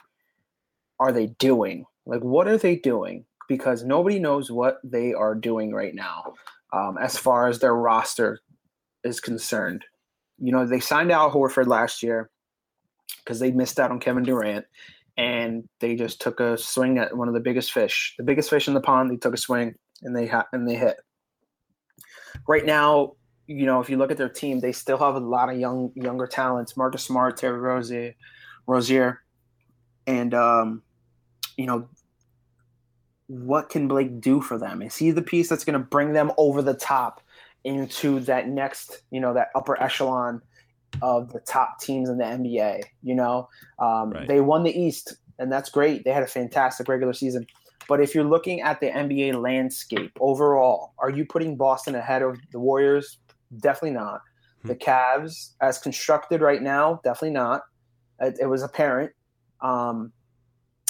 [1.00, 1.86] are they doing?
[2.06, 3.26] Like what are they doing?
[3.50, 6.34] Because nobody knows what they are doing right now.
[6.72, 8.40] Um, as far as their roster
[9.04, 9.86] is concerned.
[10.40, 12.32] You know, they signed Al Horford last year
[13.18, 14.66] because they missed out on Kevin Durant
[15.18, 18.68] and they just took a swing at one of the biggest fish, the biggest fish
[18.68, 19.12] in the pond.
[19.12, 20.98] They took a swing and they ha- and they hit.
[22.48, 23.14] Right now,
[23.48, 25.92] you know, if you look at their team, they still have a lot of young
[25.96, 28.16] younger talents: Marcus Smart, Terry Rozier,
[28.66, 29.22] Rozier,
[30.08, 30.82] and um,
[31.58, 31.88] you know,
[33.28, 34.82] what can Blake do for them?
[34.82, 37.22] Is he the piece that's going to bring them over the top
[37.64, 40.42] into that next, you know, that upper echelon
[41.02, 42.84] of the top teams in the NBA.
[43.02, 44.28] You know, um, right.
[44.28, 46.04] they won the East, and that's great.
[46.04, 47.46] They had a fantastic regular season.
[47.88, 52.40] But if you're looking at the NBA landscape overall, are you putting Boston ahead of
[52.52, 53.18] the Warriors?
[53.58, 54.22] Definitely not.
[54.62, 54.68] Hmm.
[54.70, 57.64] The Cavs, as constructed right now, definitely not.
[58.22, 59.12] It, it was apparent.
[59.62, 60.12] Um,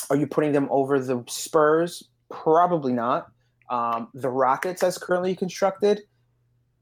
[0.09, 2.09] are you putting them over the Spurs?
[2.29, 3.27] Probably not.
[3.69, 6.01] Um, the Rockets, as currently constructed,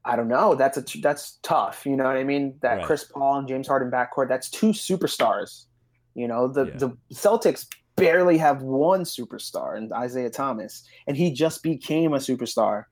[0.04, 0.54] I don't know.
[0.54, 1.86] That's a that's tough.
[1.86, 2.54] You know what I mean?
[2.62, 2.84] That right.
[2.84, 4.28] Chris Paul and James Harden backcourt.
[4.28, 5.66] That's two superstars.
[6.14, 6.76] You know the yeah.
[6.76, 12.84] the Celtics barely have one superstar in Isaiah Thomas, and he just became a superstar.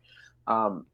[0.46, 0.86] Um,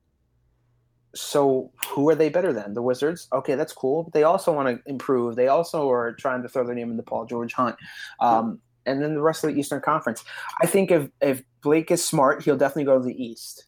[1.14, 3.29] so who are they better than the Wizards?
[3.33, 4.05] Okay, that's cool.
[4.05, 5.37] But they also want to improve.
[5.37, 7.77] They also are trying to throw their name in the Paul George hunt.
[8.21, 10.25] Um, and then the rest of the Eastern Conference.
[10.62, 13.66] I think if if Blake is smart, he'll definitely go to the East.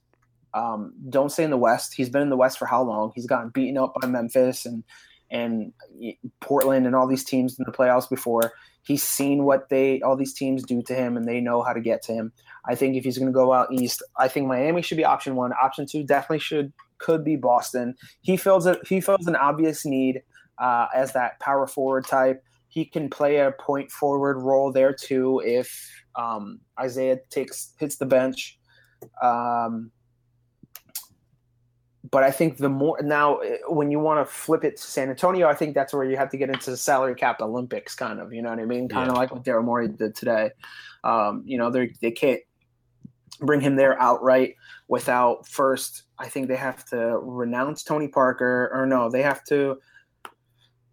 [0.54, 1.94] Um, don't stay in the West.
[1.94, 3.12] He's been in the West for how long?
[3.14, 4.84] He's gotten beaten up by Memphis and
[5.30, 5.72] and
[6.40, 8.52] Portland and all these teams in the playoffs before.
[8.82, 11.80] He's seen what they all these teams do to him, and they know how to
[11.80, 12.32] get to him.
[12.66, 15.36] I think if he's going to go out east, I think Miami should be option
[15.36, 15.52] one.
[15.62, 17.94] Option two definitely should could be Boston.
[18.22, 18.78] He feels it.
[18.86, 20.22] He feels an obvious need
[20.58, 22.42] uh, as that power forward type.
[22.68, 28.06] He can play a point forward role there too if um, Isaiah takes hits the
[28.06, 28.58] bench.
[29.22, 29.90] Um,
[32.10, 35.10] but I think the more now eh, when you want to flip it to San
[35.10, 38.20] Antonio, I think that's where you have to get into the salary cap Olympics, kind
[38.20, 38.32] of.
[38.32, 38.88] You know what I mean?
[38.88, 39.12] Kind yeah.
[39.12, 40.50] of like what Daryl Morey did today.
[41.04, 42.40] Um, you know, they they can't
[43.40, 44.54] bring him there outright
[44.88, 46.04] without first.
[46.18, 49.78] I think they have to renounce Tony Parker, or no, they have to.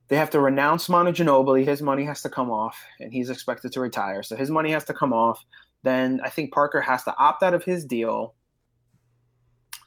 [0.08, 1.66] They have to renounce Manu Ginobili.
[1.66, 4.22] His money has to come off, and he's expected to retire.
[4.22, 5.44] So his money has to come off.
[5.82, 8.35] Then I think Parker has to opt out of his deal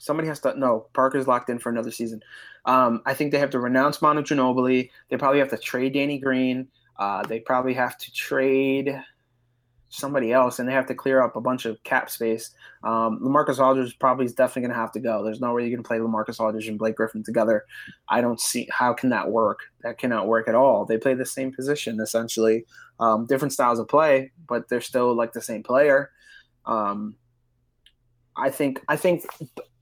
[0.09, 0.86] Somebody has to no.
[0.94, 2.22] Parker's locked in for another season.
[2.64, 4.88] Um, I think they have to renounce Manu Ginobili.
[5.11, 6.68] They probably have to trade Danny Green.
[6.98, 8.98] Uh, they probably have to trade
[9.90, 12.52] somebody else, and they have to clear up a bunch of cap space.
[12.84, 15.22] Um, Lamarcus Aldridge probably is definitely going to have to go.
[15.22, 17.66] There's no way going to play Lamarcus Aldridge and Blake Griffin together.
[18.09, 19.59] I don't see how can that work.
[19.82, 20.86] That cannot work at all.
[20.86, 22.64] They play the same position essentially,
[22.98, 26.12] um, different styles of play, but they're still like the same player.
[26.64, 27.16] Um,
[28.38, 29.26] I think I think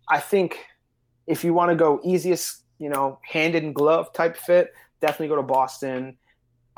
[0.09, 0.59] I think
[1.27, 5.37] if you want to go easiest, you know, hand in glove type fit, definitely go
[5.37, 6.17] to Boston.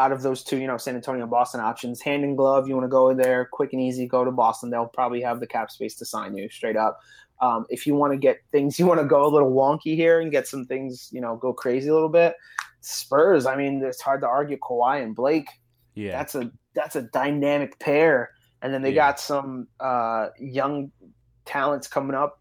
[0.01, 2.85] Out of those two, you know, San Antonio Boston options, hand in glove, you want
[2.85, 4.70] to go there quick and easy, go to Boston.
[4.70, 7.01] They'll probably have the cap space to sign you straight up.
[7.41, 10.20] Um, if you want to get things, you want to go a little wonky here
[10.20, 12.35] and get some things, you know, go crazy a little bit.
[12.81, 15.49] Spurs, I mean, it's hard to argue Kawhi and Blake.
[15.95, 18.31] Yeah, that's a that's a dynamic pair.
[18.62, 19.09] And then they yeah.
[19.09, 20.93] got some uh, young
[21.45, 22.41] talents coming up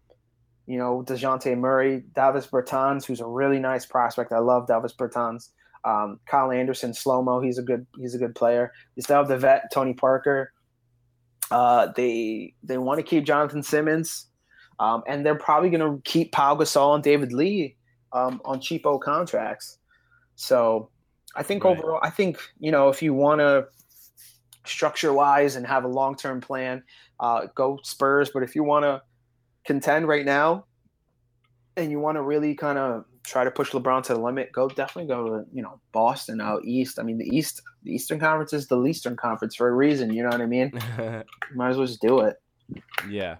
[0.68, 4.32] you know, DeJounte Murray, Davis Bertans, who's a really nice prospect.
[4.32, 5.48] I love Davis Bertans.
[5.82, 8.70] Um, Kyle Anderson, slow mo, he's a good he's a good player.
[8.94, 10.52] You still have the vet Tony Parker.
[11.50, 14.26] Uh, they they want to keep Jonathan Simmons,
[14.78, 17.74] um, and they're probably going to keep Pau Gasol and David Lee
[18.12, 19.78] um, on cheapo contracts.
[20.36, 20.90] So
[21.34, 21.78] I think right.
[21.78, 23.68] overall, I think you know if you want to
[24.66, 26.82] structure wise and have a long term plan,
[27.20, 28.28] uh, go Spurs.
[28.34, 29.00] But if you want to
[29.68, 30.64] contend right now,
[31.76, 34.66] and you want to really kind of try to push LeBron to the limit, go
[34.66, 36.98] definitely go to you know Boston out east.
[36.98, 40.12] I mean, the East, the Eastern Conference is the Eastern Conference for a reason.
[40.12, 40.72] You know what I mean?
[41.54, 42.40] Might as well just do it.
[43.08, 43.36] Yeah,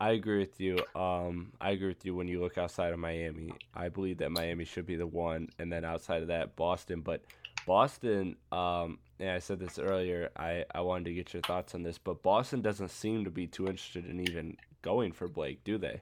[0.00, 0.78] I agree with you.
[0.96, 3.52] Um, I agree with you when you look outside of Miami.
[3.74, 7.02] I believe that Miami should be the one, and then outside of that, Boston.
[7.02, 7.22] But
[7.66, 10.30] Boston, um, and I said this earlier.
[10.36, 13.46] I I wanted to get your thoughts on this, but Boston doesn't seem to be
[13.46, 16.00] too interested in even going for Blake, do they?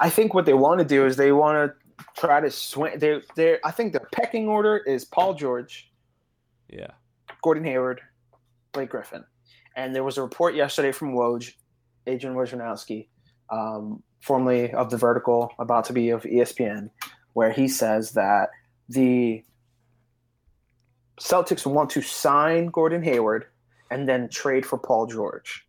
[0.00, 2.98] I think what they want to do is they want to try to swing.
[2.98, 5.90] They they I think the pecking order is Paul George,
[6.68, 6.90] Yeah.
[7.42, 8.00] Gordon Hayward,
[8.72, 9.24] Blake Griffin,
[9.76, 11.52] and there was a report yesterday from Woj,
[12.06, 13.08] Adrian Wojnarowski,
[13.50, 16.90] um, formerly of the Vertical, about to be of ESPN,
[17.32, 18.50] where he says that
[18.88, 19.42] the
[21.20, 23.46] Celtics want to sign Gordon Hayward
[23.90, 25.66] and then trade for Paul George.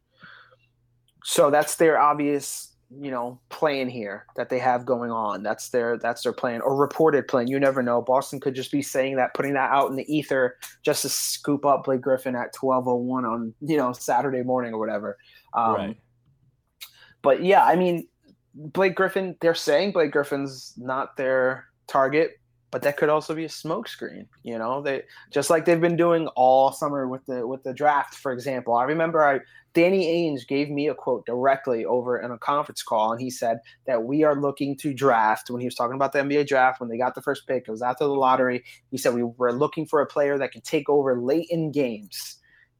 [1.24, 5.44] So that's their obvious, you know, plan here that they have going on.
[5.44, 7.48] That's their that's their plan or reported plan.
[7.48, 8.02] You never know.
[8.02, 11.66] Boston could just be saying that, putting that out in the ether just to scoop
[11.66, 15.18] up Blake Griffin at twelve oh one on you know Saturday morning or whatever.
[15.54, 15.98] Um, right.
[17.22, 18.08] But yeah, I mean,
[18.56, 19.36] Blake Griffin.
[19.42, 22.40] They're saying Blake Griffin's not their target,
[22.72, 24.26] but that could also be a smokescreen.
[24.44, 28.16] You know, they just like they've been doing all summer with the with the draft,
[28.16, 28.76] for example.
[28.76, 29.40] I remember I
[29.74, 33.60] Danny Ainge gave me a quote directly over in a conference call, and he said
[33.88, 36.90] that we are looking to draft when he was talking about the NBA draft when
[36.90, 37.66] they got the first pick.
[37.68, 38.64] It was after the lottery.
[38.90, 42.38] He said we were looking for a player that can take over late in games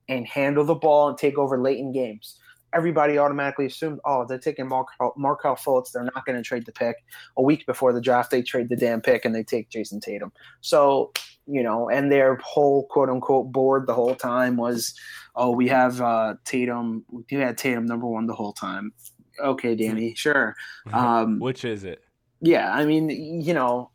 [0.10, 2.38] and handle the ball and take over late in games
[2.74, 5.92] everybody automatically assumed, oh, they're taking Markelle, Markelle Fultz.
[5.92, 6.98] They're not going to trade the pick.
[7.38, 10.32] A week before the draft, they trade the damn pick and they take Jayson Tatum.
[10.62, 11.12] So,
[11.48, 14.94] you know, and their whole quote unquote board the whole time was,
[15.36, 17.06] oh, we have uh, Tatum.
[17.10, 18.94] We had Tatum number one the whole time.
[19.40, 20.56] Okay, Danny, sure.
[20.94, 22.04] Um, Which is it?
[22.42, 23.91] yeah, I mean, you know,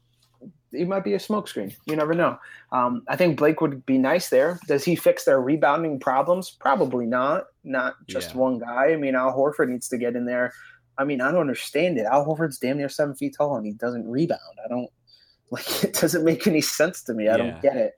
[0.76, 1.74] it might be a smokescreen.
[1.86, 2.38] You never know.
[2.72, 4.58] Um, I think Blake would be nice there.
[4.68, 6.50] Does he fix their rebounding problems?
[6.50, 7.44] Probably not.
[7.64, 8.38] Not just Yeah.
[8.40, 8.92] one guy.
[8.92, 10.52] I mean, Al Horford needs to get in there.
[10.98, 12.06] I mean, I don't understand it.
[12.06, 14.40] Al Horford's damn near seven feet tall and he doesn't rebound.
[14.64, 14.90] I don't
[15.50, 15.84] like.
[15.84, 17.28] It doesn't make any sense to me.
[17.28, 17.36] I Yeah.
[17.38, 17.92] don't get it.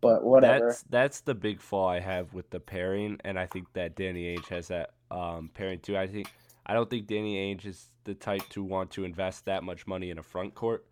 [0.00, 0.66] But whatever.
[0.68, 4.36] That's that's the big flaw I have with the pairing, and I think that Danny
[4.36, 5.96] Ainge has that um, pairing too.
[5.96, 6.30] I think
[6.66, 10.10] I don't think Danny Ainge is the type to want to invest that much money
[10.10, 10.84] in a front court.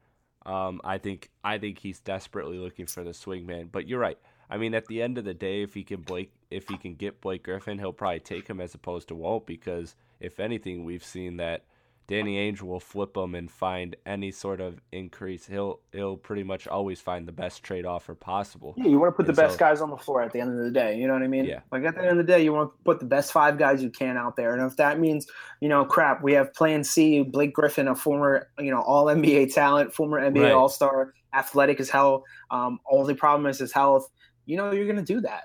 [0.44, 3.70] Um, I think I think he's desperately looking for the swingman.
[3.70, 4.18] But you're right.
[4.50, 6.94] I mean, at the end of the day, if he can Blake, if he can
[6.94, 9.46] get Blake Griffin, he'll probably take him as opposed to won't.
[9.46, 11.64] Because if anything, we've seen that
[12.12, 15.46] Danny Ainge will flip him and find any sort of increase.
[15.46, 18.74] He'll he'll pretty much always find the best trade offer possible.
[18.76, 20.58] Yeah, you want to put the And best guys on the floor at the end
[20.58, 20.98] of the day.
[20.98, 21.46] You know what I mean?
[21.46, 21.60] Yeah.
[21.70, 23.82] Like at the end of the day, you want to put the best five guys
[23.82, 24.54] you can out there.
[24.54, 25.26] And if that means,
[25.60, 29.54] you know, crap, we have Plan C, Blake Griffin, a former, you know, All NBA
[29.54, 30.52] talent, former NBA Right.
[30.52, 32.24] All Star, athletic as hell.
[32.50, 34.08] Um, all the problem is his health.
[34.44, 35.44] You know, you're gonna do that.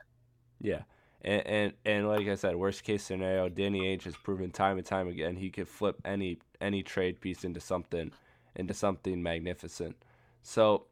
[0.60, 0.82] Yeah.
[1.28, 4.86] And, and and like I said, worst case scenario, Danny Ainge has proven time and
[4.86, 8.12] time again he could flip any any trade piece into something
[8.56, 9.98] into something magnificent.
[10.42, 10.86] So,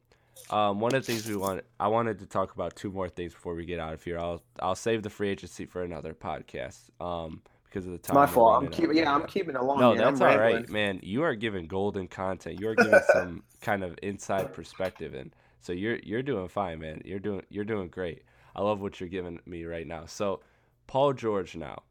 [0.49, 3.33] um, one of the things we want I wanted to talk about two more things
[3.33, 4.19] before we get out of here.
[4.19, 6.79] I'll I'll save the free agency for another podcast.
[6.99, 8.15] Um, because of the time.
[8.15, 8.61] My fault.
[8.61, 8.95] I'm keeping.
[8.95, 9.79] Yeah, I'm keeping along.
[9.79, 10.01] No, here.
[10.01, 10.63] that's I'm all rambling.
[10.63, 10.99] right, man.
[11.01, 12.59] You are giving golden content.
[12.59, 17.01] You are giving some kind of inside perspective, and so you're you're doing fine, man.
[17.03, 18.23] You're doing you're doing great.
[18.55, 20.05] I love what you're giving me right now.
[20.05, 20.41] So,
[20.87, 21.83] Paul George now.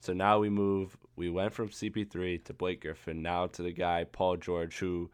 [0.00, 0.96] So now we move.
[1.14, 5.10] We went from CP3 to Blake Griffin, now to the guy Paul George, who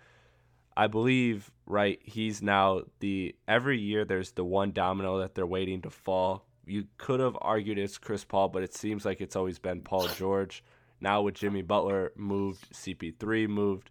[0.79, 2.01] I believe, right?
[2.03, 6.47] He's now the every year there's the one domino that they're waiting to fall.
[6.65, 10.09] You could have argued it's Chris Paul, but it seems like it's always been Paul
[10.09, 10.65] George.
[11.01, 13.91] Now with Jimmy Butler moved, CP3 moved.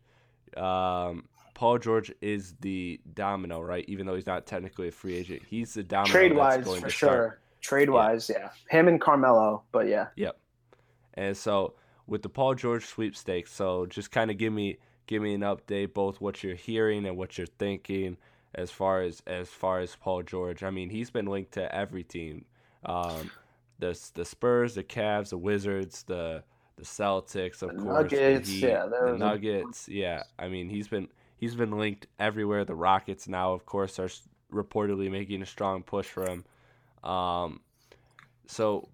[0.56, 1.26] Um,
[1.58, 3.84] Paul George is the domino, right?
[3.88, 6.90] Even though he's not technically a free agent, he's the domino Trade wise, for to
[6.90, 7.40] sure.
[7.62, 8.50] Trade wise, yeah.
[8.70, 10.10] Him and Carmelo, but yeah.
[10.18, 10.38] Yep.
[11.16, 11.74] And so
[12.06, 14.78] with the Paul George sweepstakes, so just kind of give me
[15.08, 18.18] give me an update, both what you're hearing and what you're thinking
[18.54, 20.62] as far as as far as Paul George.
[20.62, 22.46] I mean, he's been linked to every team,
[22.86, 23.32] um,
[23.80, 26.44] the the Spurs, the Cavs, the Wizards, the
[26.76, 29.90] the Celtics, of The course, Nuggets, the, Heat, yeah, the was a- Nuggets.
[29.90, 31.08] Yeah, I mean, he's been
[31.38, 32.66] he's been linked everywhere.
[32.66, 34.10] The Rockets now, of course, are
[34.52, 36.46] reportedly making a strong push for him.
[37.10, 37.62] Um,
[38.48, 38.90] so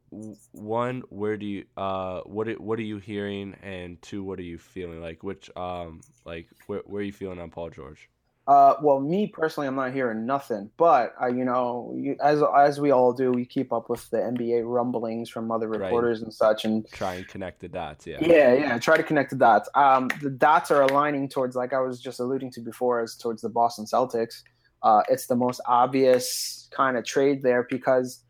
[0.51, 4.57] one, where do you uh what what are you hearing, and two, what are you
[4.57, 5.23] feeling like?
[5.23, 8.09] Which um like where where are you feeling on Paul George?
[8.45, 12.77] Uh, well, me personally, I'm not hearing nothing, but uh, you know, you, as as
[12.77, 15.79] we all do, we keep up with the NBA rumblings from other Right.
[15.79, 18.05] reporters and such, and Try and connect the dots.
[18.05, 18.17] Yeah.
[18.19, 19.69] yeah, yeah, try to connect the dots.
[19.75, 23.41] Um, the dots are aligning towards, like I was just alluding to before, as towards
[23.41, 24.41] the Boston Celtics.
[24.81, 28.25] Uh, it's the most obvious kind of trade there because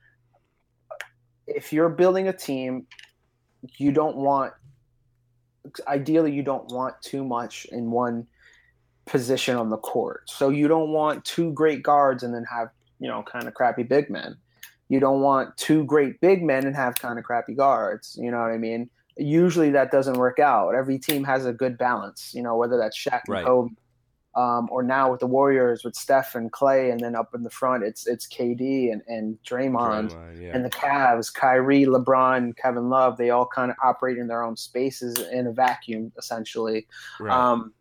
[1.48, 2.86] if you're building a team,
[3.78, 4.54] you don't want,
[5.88, 8.28] ideally, you don't want too much in one
[9.06, 10.30] position on the court.
[10.30, 13.84] So you don't want two great guards and then have, you know, kind of crappy
[13.84, 14.38] big men.
[14.90, 18.18] You don't want two great big men and have kind of crappy guards.
[18.20, 18.90] You know what I mean?
[19.18, 20.76] Usually that doesn't work out.
[20.76, 23.46] Every team has a good balance, you know, whether that's Shaq and Right.
[23.46, 23.74] Kobe.
[24.36, 27.52] Um, or now with the Warriors with Steph and Clay, and then up in the
[27.52, 30.56] front it's it's KD and, and Draymond, Draymond, yeah.
[30.56, 34.58] and the Cavs, Kyrie, LeBron, Kevin Love, they all kind of operate in their own
[34.58, 36.88] spaces in a vacuum, essentially.
[37.20, 37.32] Right.
[37.32, 37.74] Um,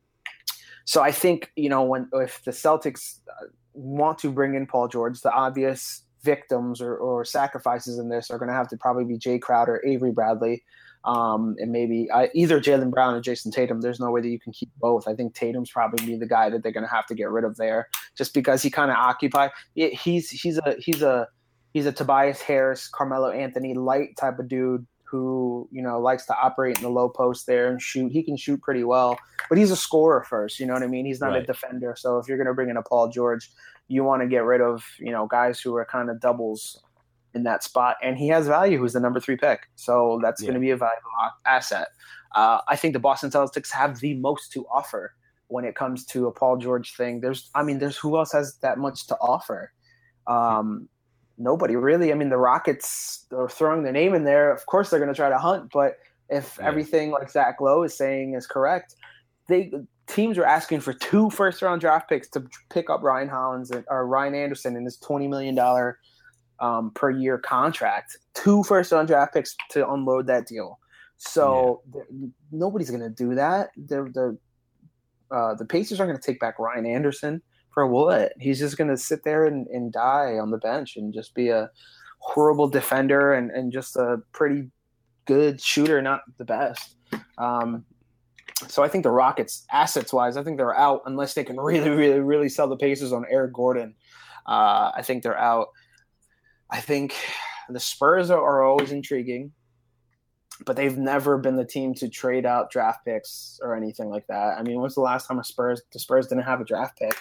[0.84, 4.88] so I think you know when if the Celtics uh, want to bring in Paul
[4.88, 9.04] George, the obvious victims or, or sacrifices in this are going to have to probably
[9.04, 10.62] be Jae Crowder, Avery Bradley,
[11.04, 13.80] um, and maybe uh, either Jaylen Brown or Jayson Tatum.
[13.80, 15.08] There's no way that you can keep both.
[15.08, 17.56] I think Tatum's probably the guy that they're going to have to get rid of
[17.56, 19.48] there, just because he kind of occupy.
[19.74, 21.28] He's he's a he's a
[21.72, 26.34] he's a Tobias Harris, Carmelo Anthony light type of dude who you know likes to
[26.36, 28.10] operate in the low post there and shoot.
[28.10, 29.18] He can shoot pretty well,
[29.50, 30.58] but he's a scorer first.
[30.58, 31.04] You know what I mean?
[31.04, 31.94] He's not a defender.
[31.96, 33.50] So if you're going to bring in a Paul George,
[33.88, 36.82] you want to get rid of you know guys who are kind of doubles
[37.34, 38.78] in that spot, and he has value.
[38.78, 39.68] Who's the number three pick?
[39.76, 41.10] So that's going to be a valuable
[41.46, 41.88] asset.
[42.34, 45.12] Uh, I think the Boston Celtics have the most to offer
[45.48, 47.20] when it comes to a Paul George thing.
[47.20, 49.72] There's, I mean, there's who else has that much to offer?
[50.26, 50.88] Um,
[51.38, 52.12] nobody really.
[52.12, 54.52] I mean, the Rockets are throwing their name in there.
[54.52, 55.96] Of course, they're going to try to hunt, but
[56.28, 56.68] if Yeah.
[56.68, 58.94] everything like Zach Lowe is saying is correct,
[59.48, 59.72] they
[60.08, 63.84] teams are asking for two first round draft picks to pick up Ryan Hollins and,
[63.88, 65.98] or Ryan Anderson in this twenty million dollar
[66.60, 68.16] um, per year contract.
[68.34, 70.78] Two first round draft picks to unload that deal.
[71.16, 72.04] So th-
[72.50, 73.70] nobody's going to do that.
[73.76, 74.36] They're, they're,
[75.30, 78.32] uh, the Pacers aren't going to take back Ryan Anderson for what?
[78.38, 81.48] He's just going to sit there and, and die on the bench and just be
[81.48, 81.70] a
[82.18, 84.70] horrible defender and, and just a pretty
[85.24, 86.96] good shooter, not the best.
[87.38, 87.84] Um,
[88.68, 91.90] so I think the Rockets, assets wise, I think they're out unless they can really,
[91.90, 93.94] really, really sell the Pacers on Eric Gordon.
[94.46, 95.68] Uh, I think they're out.
[96.70, 97.14] I think
[97.68, 99.52] the Spurs are, are always intriguing,
[100.64, 104.58] but they've never been the team to trade out draft picks or anything like that.
[104.58, 107.16] I mean, when's the last time a Spurs the Spurs didn't have a draft pick?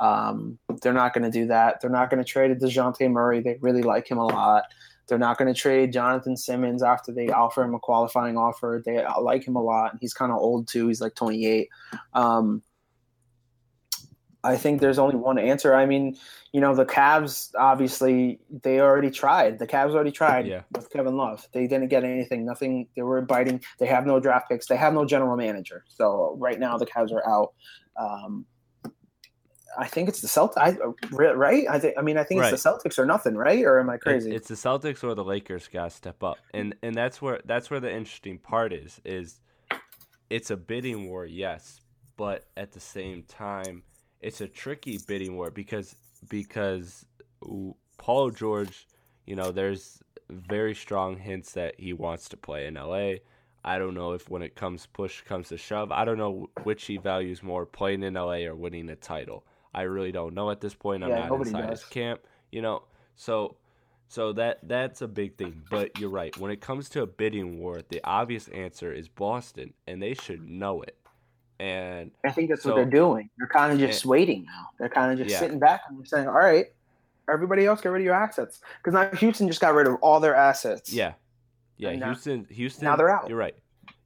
[0.00, 1.80] Um, they're not going to do that.
[1.80, 3.40] They're not going to trade Dejounte Murray.
[3.40, 4.64] They really like him a lot.
[5.08, 8.82] They're not going to trade Jonathan Simmons after they offer him a qualifying offer.
[8.84, 9.92] They like him a lot.
[9.92, 10.88] And he's kind of old too.
[10.88, 11.68] He's like 28.
[12.12, 12.62] Um,
[14.44, 15.74] I think there's only one answer.
[15.74, 16.16] I mean,
[16.52, 19.58] you know, the Cavs obviously they already tried.
[19.58, 20.62] The Cavs already tried Yeah.
[20.72, 21.46] with Kevin Love.
[21.52, 22.44] They didn't get anything.
[22.46, 22.86] Nothing.
[22.94, 23.62] They were biting.
[23.78, 24.66] They have no draft picks.
[24.66, 25.84] They have no general manager.
[25.88, 27.52] So right now the Cavs are out.
[27.96, 28.46] Um,
[29.78, 30.76] I think it's the Celtics, I,
[31.12, 31.64] right?
[31.70, 31.94] I think.
[31.96, 33.64] I mean, I think it's the Celtics or nothing, right?
[33.64, 34.34] Or am I crazy?
[34.34, 37.70] It's the Celtics or the Lakers got to step up, and and that's where that's
[37.70, 39.00] where the interesting part is.
[39.04, 39.40] Is
[40.30, 41.80] it's a bidding war, yes,
[42.16, 43.84] but at the same time,
[44.20, 45.94] it's a tricky bidding war because
[46.28, 47.06] because
[47.98, 48.88] Paul George,
[49.26, 53.14] you know, there's very strong hints that he wants to play in LA.
[53.64, 56.86] I don't know if when it comes push comes to shove, I don't know which
[56.86, 59.44] he values more, playing in LA or winning a title.
[59.74, 61.02] I really don't know at this point.
[61.04, 61.80] I'm Yeah, not inside does.
[61.82, 62.82] his camp, you know.
[63.16, 63.56] So
[64.08, 65.62] so that that's a big thing.
[65.70, 66.36] But you're right.
[66.38, 70.48] When it comes to a bidding war, the obvious answer is Boston, and they should
[70.48, 70.96] know it.
[71.60, 73.28] And I think that's so- what they're doing.
[73.38, 74.10] They're kind of just Yeah.
[74.10, 74.68] waiting now.
[74.78, 75.40] They're kind of just Yeah.
[75.40, 76.66] sitting back and saying, "All right,
[77.30, 80.20] everybody else, get rid of your assets." Because now Houston just got rid of all
[80.20, 80.92] their assets.
[80.92, 81.14] yeah,
[81.76, 82.84] yeah, And now- Houston, Houston.
[82.84, 83.28] now they're out.
[83.28, 83.56] You're right.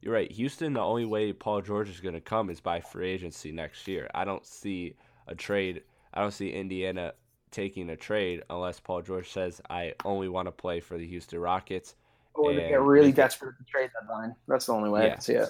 [0.01, 0.29] You're right.
[0.31, 0.73] Houston.
[0.73, 4.09] The only way Paul George is going to come is by free agency next year.
[4.13, 4.95] I don't see
[5.27, 5.83] a trade.
[6.13, 7.13] I don't see Indiana
[7.51, 11.39] taking a trade unless Paul George says I only want to play for the Houston
[11.39, 11.95] Rockets.
[12.33, 14.35] or they get really desperate at the trade deadline.
[14.47, 15.49] That's the only way I can see it.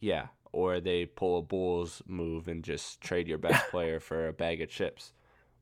[0.00, 4.32] Yeah, or they pull a Bulls move and just trade your best player for a
[4.32, 5.12] bag of chips.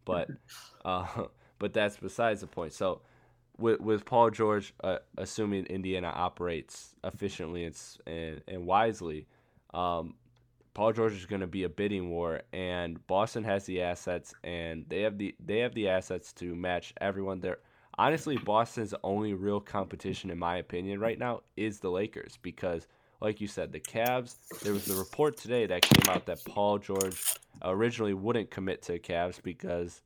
[0.04, 0.28] But
[0.84, 1.06] uh,
[1.58, 2.72] but that's besides the point.
[2.72, 3.02] So
[3.58, 9.26] with with Paul George, uh, assuming Indiana operates efficiently and and, and wisely,
[9.74, 10.14] um,
[10.74, 14.84] Paul George is going to be a bidding war, and Boston has the assets, and
[14.88, 17.58] they have the they have the assets to match everyone there.
[17.98, 22.86] Honestly, Boston's only real competition, in my opinion, right now is the Lakers because
[23.20, 24.36] like you said, the Cavs.
[24.60, 28.92] There was the report today that came out that Paul George originally wouldn't commit to
[28.92, 30.00] the Cavs because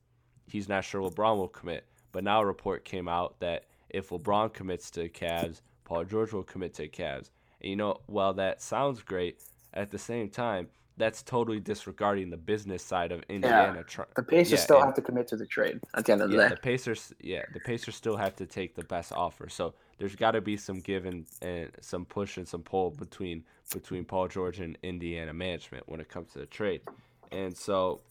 [0.47, 1.85] he's not sure LeBron will commit.
[2.11, 6.33] But now a report came out that if LeBron commits to the Cavs, Paul George
[6.33, 7.29] will commit to the Cavs.
[7.61, 9.41] And you know, while that sounds great,
[9.75, 10.67] at the same time,
[10.97, 13.83] that's totally disregarding the business side of Indiana.
[13.97, 14.05] Yeah.
[14.15, 16.37] The Pacers yeah, still have to commit to the trade at the end of the
[16.37, 16.55] yeah, day.
[16.55, 19.49] The Pacers, yeah, the Pacers still have to take the best offer.
[19.49, 23.43] So there's got to be some give and, and some push and some pull between
[23.73, 26.81] between Paul George and Indiana management when it comes to the trade.
[27.31, 28.01] And so,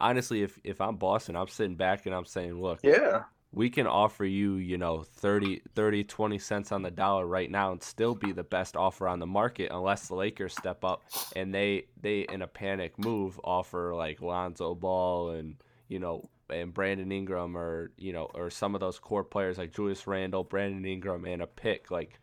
[0.00, 3.86] honestly, if if I'm Boston, I'm sitting back and I'm saying, look, yeah, we can
[3.86, 8.14] offer you, you know, 30, 30, 20 cents on the dollar right now and still
[8.14, 11.02] be the best offer on the market unless the Lakers step up
[11.34, 15.56] and they, they in a panic move, offer like Lonzo Ball and,
[15.88, 19.74] you know, and Brandon Ingram or, you know, or some of those core players like
[19.74, 21.90] Julius Randle, Brandon Ingram, and a pick.
[21.90, 22.20] Like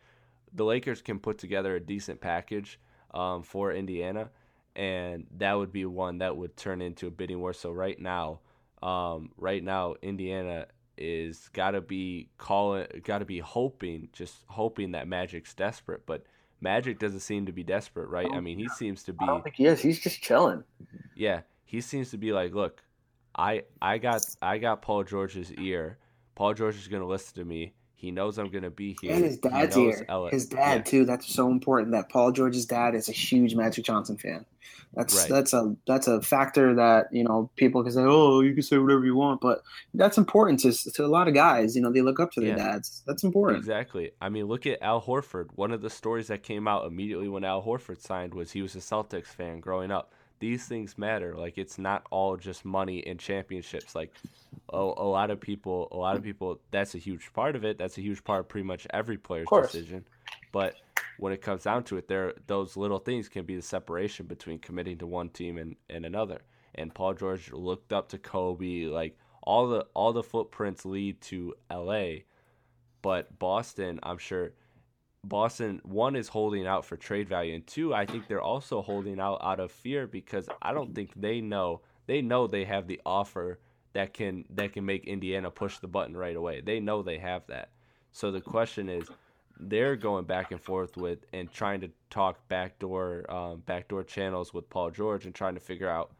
[0.52, 2.80] the Lakers can put together a decent package
[3.12, 4.30] um, for Indiana,
[4.76, 7.52] and that would be one that would turn into a bidding war.
[7.52, 8.40] So right now,
[8.82, 10.66] um, right now, Indiana
[10.98, 16.02] is got to be calling, got to be hoping, just hoping that Magic's desperate.
[16.06, 16.24] But
[16.60, 18.28] Magic doesn't seem to be desperate, right?
[18.32, 19.18] I mean, he seems to be.
[19.22, 19.80] I don't think he is.
[19.80, 20.64] He's just chilling.
[21.14, 22.82] Yeah, he seems to be like, look,
[23.36, 25.98] I I got I got Paul George's ear.
[26.34, 27.74] Paul George is gonna listen to me.
[27.98, 29.12] He knows I'm gonna be here.
[29.12, 30.06] And his dad's here.
[30.30, 30.82] His dad yeah.
[30.82, 31.04] too.
[31.04, 31.90] That's so important.
[31.90, 34.46] That Paul George's dad is a huge Magic Johnson fan.
[34.94, 35.28] That's right.
[35.28, 38.78] that's a that's a factor that you know people can say, oh, you can say
[38.78, 39.62] whatever you want, but
[39.94, 41.74] that's important to to a lot of guys.
[41.74, 42.70] You know, they look up to their yeah.
[42.70, 43.02] dads.
[43.04, 43.58] That's important.
[43.58, 44.12] Exactly.
[44.20, 45.48] I mean, look at Al Horford.
[45.56, 48.76] One of the stories that came out immediately when Al Horford signed was he was
[48.76, 51.34] a Celtics fan growing up these things matter.
[51.34, 53.94] Like it's not all just money and championships.
[53.94, 54.12] Like
[54.70, 57.78] a, a lot of people, a lot of people, that's a huge part of it.
[57.78, 60.04] That's a huge part of pretty much every player's decision.
[60.52, 60.76] But
[61.18, 64.58] when it comes down to it, there those little things can be the separation between
[64.58, 66.42] committing to one team and, and another.
[66.74, 68.84] And Paul George looked up to Kobe.
[68.84, 72.24] Like all the all the footprints lead to L.A.
[73.02, 74.52] But Boston, I'm sure
[75.28, 79.20] Boston one is holding out for trade value, and two, I think they're also holding
[79.20, 83.00] out out of fear because I don't think they know they know they have the
[83.04, 83.58] offer
[83.92, 86.60] that can that can make Indiana push the button right away.
[86.60, 87.70] They know they have that.
[88.12, 89.08] So the question is,
[89.60, 94.68] they're going back and forth with and trying to talk backdoor um, backdoor channels with
[94.70, 96.12] Paul George and trying to figure out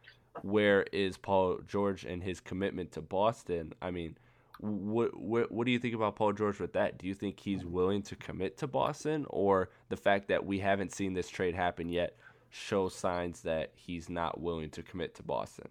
[0.42, 3.72] where is Paul George and his commitment to Boston.
[3.80, 4.16] I mean
[4.60, 6.98] what, what what do you think about Paul George with that?
[6.98, 7.72] Do you think he's mm-hmm.
[7.72, 11.88] willing to commit to Boston, or the fact that we haven't seen this trade happen
[11.88, 12.16] yet
[12.50, 15.68] shows signs that he's not willing to commit to Boston?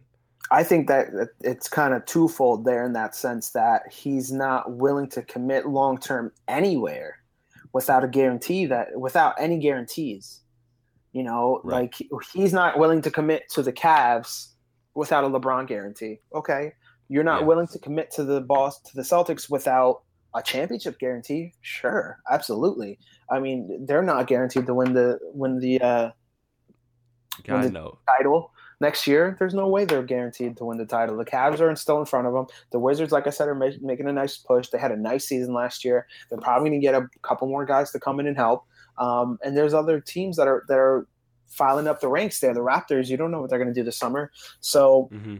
[0.51, 1.07] I think that
[1.41, 5.97] it's kind of twofold there in that sense that he's not willing to commit long
[5.97, 7.17] term anywhere
[7.73, 10.41] without a guarantee that without any guarantees.
[11.11, 11.91] You know, right.
[11.93, 11.95] like
[12.31, 14.49] he's not willing to commit to the Cavs
[14.93, 16.19] without a LeBron guarantee.
[16.33, 16.73] Okay,
[17.09, 17.47] you're not yeah.
[17.47, 20.01] willing to commit to the boss to the Celtics without
[20.35, 21.53] a championship guarantee.
[21.61, 22.99] Sure, absolutely.
[23.29, 26.11] I mean, they're not guaranteed to win the win the uh,
[27.47, 27.97] win the no.
[28.07, 29.35] title next year.
[29.39, 31.17] There's no way they're guaranteed to win the title.
[31.17, 32.45] The Cavs are still in front of them.
[32.71, 34.69] The Wizards, like I said, are make, making a nice push.
[34.69, 36.07] They had a nice season last year.
[36.29, 38.65] They're probably going to get a couple more guys to come in and help.
[38.97, 41.07] Um, and there's other teams that are that are
[41.47, 42.53] filing up the ranks there.
[42.53, 44.31] The Raptors, you don't know what they're going to do this summer.
[44.59, 45.09] So.
[45.13, 45.37] Mm-hmm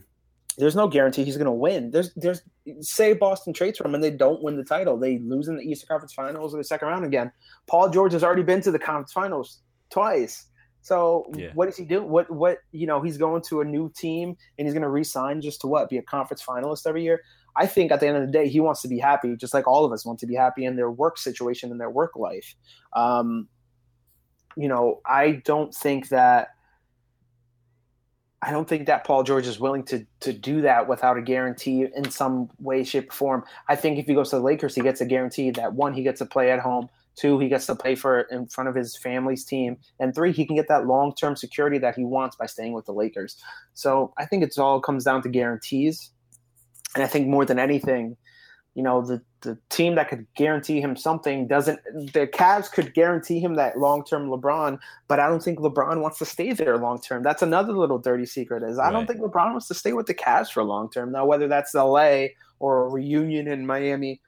[0.58, 1.91] there's no guarantee he's going to win.
[1.91, 2.41] There's there's
[2.82, 5.64] say Boston trades for him and they don't win the title, they lose in the
[5.64, 7.32] Eastern Conference Finals or the second round again.
[7.68, 10.47] Paul George has already been to the conference finals twice.
[10.82, 11.49] So yeah.
[11.53, 12.01] what does he do?
[12.01, 15.41] What what you know he's going to a new team and he's going to resign
[15.41, 17.22] just to what be a conference finalist every year.
[17.55, 19.68] I think at the end of the day he wants to be happy, just like
[19.68, 22.55] all of us want to be happy in their work situation and their work life.
[22.93, 23.47] Um,
[24.55, 26.49] you know, I don't think that
[28.42, 31.88] I don't think that Paul George is willing to to do that without a guarantee
[31.96, 33.44] in some way, shape, or form.
[33.68, 36.04] I think if he goes to the Lakers, he gets a guarantee that one, he
[36.04, 38.96] gets to play at home, two, he gets to play for in front of his
[38.96, 42.46] family's team, and three, he can get that long term security that he wants by
[42.46, 43.38] staying with the Lakers.
[43.74, 46.12] So I think it's all comes down to guarantees,
[46.94, 48.18] and I think more than anything,
[48.78, 51.80] you know, the the team that could guarantee him something doesn't.
[52.14, 56.20] The Cavs could guarantee him that long term LeBron, but I don't think LeBron wants
[56.20, 57.24] to stay there long term.
[57.24, 58.62] That's another little dirty secret.
[58.62, 58.92] Is I right.
[58.92, 61.12] don't think LeBron wants to stay with the Cavs for long term.
[61.12, 62.36] Now, whether that's L.A.
[62.60, 64.22] or a reunion in Miami,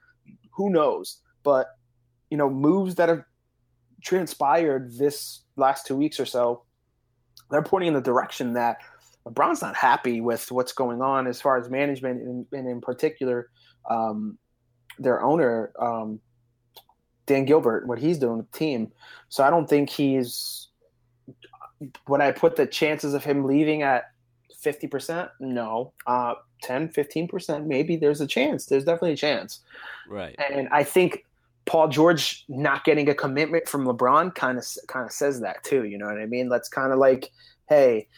[0.50, 1.18] who knows?
[1.44, 1.68] But
[2.30, 3.22] you know, moves that have
[4.02, 6.64] transpired this last two weeks or so,
[7.52, 8.78] they're pointing in the direction that
[9.28, 13.48] LeBron's not happy with what's going on as far as management and, and in particular
[13.88, 14.38] um,
[14.98, 16.20] their owner um,
[17.26, 18.92] Dan Gilbert, what he's doing with the team.
[19.28, 20.68] So I don't think he's.
[22.08, 24.10] Would I put the chances of him leaving at
[24.62, 25.30] 50%?
[25.40, 25.92] No.
[26.06, 28.66] Uh, 10, 15%, maybe there's a chance.
[28.66, 29.60] There's definitely a chance.
[30.08, 30.34] Right.
[30.38, 31.24] And I think
[31.64, 35.84] Paul George not getting a commitment from LeBron kind of kind of says that too.
[35.84, 36.48] You know what I mean?
[36.48, 37.30] That's kind of like,
[37.68, 38.08] hey,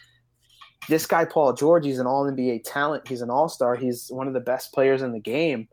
[0.89, 3.07] this guy Paul George, he's an All NBA talent.
[3.07, 3.75] He's an All Star.
[3.75, 5.67] He's one of the best players in the game.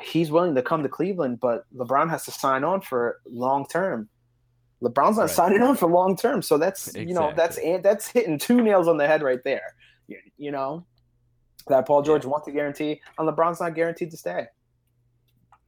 [0.00, 4.08] He's willing to come to Cleveland, but LeBron has to sign on for long term.
[4.82, 5.30] LeBron's not Right.
[5.30, 8.96] signing on for long term, so that's you know that's that's hitting two nails on
[8.98, 9.74] the head right there.
[10.08, 10.84] You, you know
[11.68, 14.46] that Paul George wants to guarantee, and LeBron's not guaranteed to stay.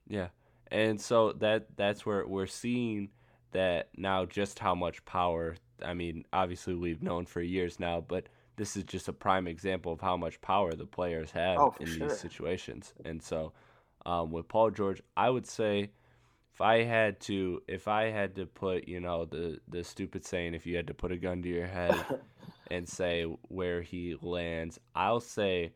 [0.08, 0.28] Yeah.
[0.70, 3.10] And so that that's where we're seeing
[3.52, 8.28] that now just how much power I mean, obviously we've known for years now, but
[8.56, 11.86] this is just a prime example of how much power the players have Oh, in
[11.86, 12.08] sure.
[12.08, 12.94] these situations.
[13.04, 13.52] And so
[14.04, 15.90] um, with Paul George, I would say
[16.54, 20.54] if I had to if I had to put, you know, the the stupid saying
[20.54, 21.94] if you had to put a gun to your head
[22.70, 25.72] and say where he lands, I'll say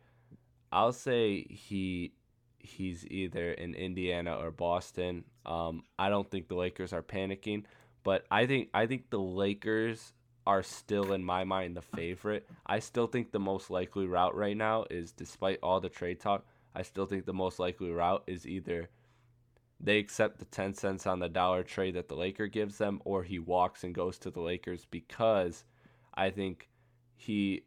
[0.71, 2.13] I'll say he
[2.59, 5.23] he's either in Indiana or Boston.
[5.45, 7.63] Um, I don't think the Lakers are panicking,
[8.03, 10.13] but I think I think the Lakers
[10.45, 12.47] are still in my mind the favorite.
[12.65, 16.45] I still think the most likely route right now is despite all the trade talk,
[16.73, 18.89] I still think the most likely route is either
[19.79, 23.23] they accept the 10 cents on the dollar trade that the Laker gives them or
[23.23, 25.63] he walks and goes to the Lakers because
[26.13, 26.69] I think
[27.15, 27.63] he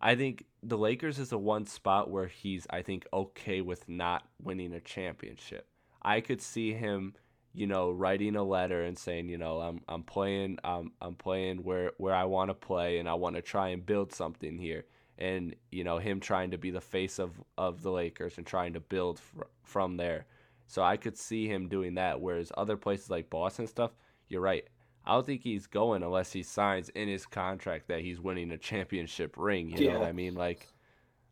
[0.00, 4.24] I think the Lakers is the one spot where he's I think okay with not
[4.42, 5.66] winning a championship.
[6.02, 7.14] I could see him,
[7.54, 11.58] you know, writing a letter and saying, you know, I'm I'm playing I'm I'm playing
[11.64, 14.84] where where I want to play and I want to try and build something here.
[15.18, 18.72] And you know, him trying to be the face of of the Lakers and trying
[18.72, 20.26] to build fr- from there.
[20.66, 23.90] So I could see him doing that whereas other places like Boston stuff,
[24.28, 24.64] you're right.
[25.04, 28.58] I don't think he's going unless he signs in his contract that he's winning a
[28.58, 29.68] championship ring.
[29.68, 30.34] You know what I mean?
[30.34, 30.68] Like,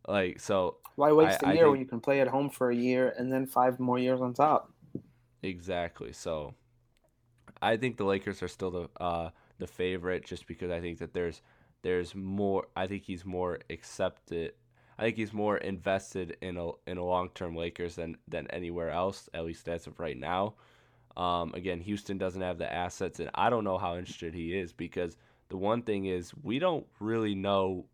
[0.07, 0.77] like so.
[0.97, 3.15] Why waste I- a year think- when you can play at home for a year
[3.17, 4.73] and then five more years on top?
[5.43, 6.13] Exactly.
[6.13, 6.55] So,
[7.63, 11.13] I think the Lakers are still the uh, the favorite, just because I think that
[11.13, 11.43] there's
[11.83, 12.67] there's more.
[12.77, 14.53] I think he's more accepted.
[14.99, 18.91] I think he's more invested in a in a long term Lakers than than anywhere
[18.91, 20.55] else, at least as of right now.
[21.17, 24.73] Um, again, Houston doesn't have the assets, and I don't know how interested he is
[24.73, 25.17] because
[25.49, 27.87] the one thing is we don't really know.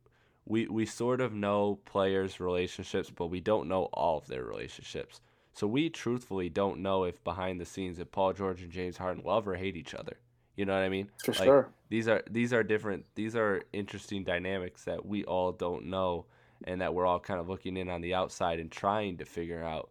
[0.47, 5.21] We we sort of know players' relationships, but we don't know all of their relationships.
[5.57, 9.23] So we truthfully don't know if behind the scenes if Paul George and James Harden
[9.25, 10.19] love or hate each other.
[10.55, 11.09] You know what I mean?
[11.25, 11.71] For sure.
[11.89, 13.07] These are these are different.
[13.15, 16.27] These are interesting dynamics that we all don't know,
[16.65, 19.65] and that we're all kind of looking in on the outside and trying to figure
[19.65, 19.89] out.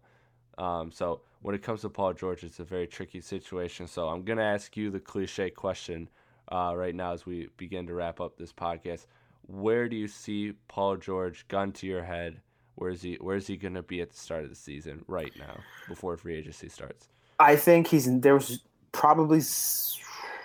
[0.59, 3.87] Um, so when it comes to Paul George, it's a very tricky situation.
[3.87, 6.09] So I'm gonna ask you the cliche question
[6.51, 9.07] uh, right now as we begin to wrap up this podcast.
[9.47, 12.41] Where do you see Paul George, gun to your head?
[12.75, 13.15] Where is he?
[13.15, 16.35] Where is he gonna be at the start of the season right now, before free
[16.35, 17.07] agency starts?
[17.39, 18.61] I think he's there's
[18.91, 19.41] probably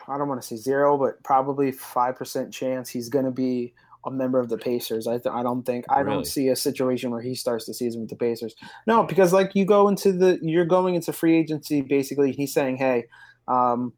[0.08, 3.74] I don't want to say zero, but probably five percent chance he's going to be
[4.06, 5.06] a member of the Pacers.
[5.06, 6.16] I th- I don't think I Really?
[6.16, 8.54] don't see a situation where he starts the season with the Pacers.
[8.86, 12.32] No, because like you go into the you're going into free agency basically.
[12.32, 13.04] He's saying, hey.
[13.48, 13.92] Um,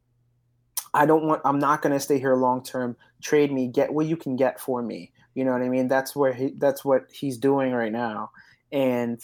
[0.94, 1.40] I don't want.
[1.44, 2.96] I'm not going to stay here long term.
[3.22, 3.66] Trade me.
[3.66, 5.12] Get what you can get for me.
[5.34, 5.88] You know what I mean?
[5.88, 6.52] That's where he.
[6.58, 8.30] That's what he's doing right now.
[8.70, 9.20] And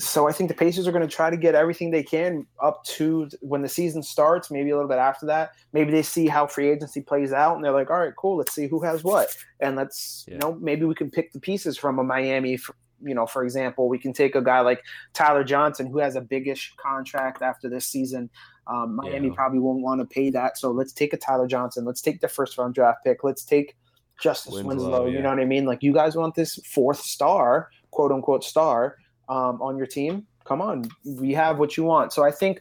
[0.00, 2.82] so I think the Pacers are going to try to get everything they can up
[2.84, 4.50] to when the season starts.
[4.50, 5.52] Maybe a little bit after that.
[5.72, 8.36] Maybe they see how free agency plays out, and they're like, "All right, cool.
[8.36, 9.28] Let's see who has what,
[9.60, 10.34] and let's Yeah.
[10.34, 12.58] you know maybe we can pick the pieces from a Miami.
[13.02, 16.22] you know, for example, we can take a guy like Tyler Johnson, who has a
[16.22, 18.30] biggish contract after this season.
[18.66, 19.34] Um, Miami Yeah.
[19.34, 21.84] probably won't want to pay that, so let's take a Tyler Johnson.
[21.84, 23.22] Let's take the first round draft pick.
[23.22, 23.76] Let's take
[24.20, 25.06] Justise Winslow, Winslow.
[25.06, 25.16] yeah.
[25.16, 25.64] You know what I mean?
[25.64, 28.96] Like you guys want this fourth star, quote unquote star,
[29.28, 30.26] um, on your team.
[30.44, 32.12] Come on, we have what you want.
[32.12, 32.60] So I think,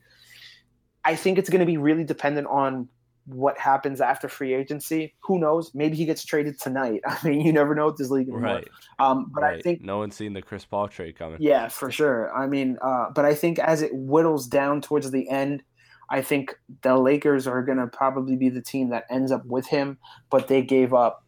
[1.03, 2.87] I think it's going to be really dependent on
[3.25, 5.13] what happens after free agency.
[5.23, 5.71] Who knows?
[5.73, 7.01] Maybe he gets traded tonight.
[7.07, 8.55] I mean, you never know with this league anymore.
[8.55, 8.67] Right.
[8.99, 11.37] Um, but I think no one's seen the Chris Paul trade coming.
[11.41, 12.35] yeah, for sure.
[12.35, 15.63] I mean, uh, but I think as it whittles down towards the end,
[16.09, 19.67] I think the Lakers are going to probably be the team that ends up with
[19.67, 19.97] him.
[20.29, 21.22] But they gave up,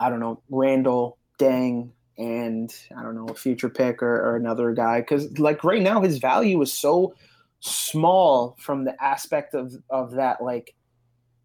[0.00, 4.72] I don't know, Randle, Deng, and I don't know, a future pick or, or another
[4.72, 5.00] guy.
[5.00, 7.14] Because like right now, his value is so
[7.60, 10.74] small from the aspect of of that like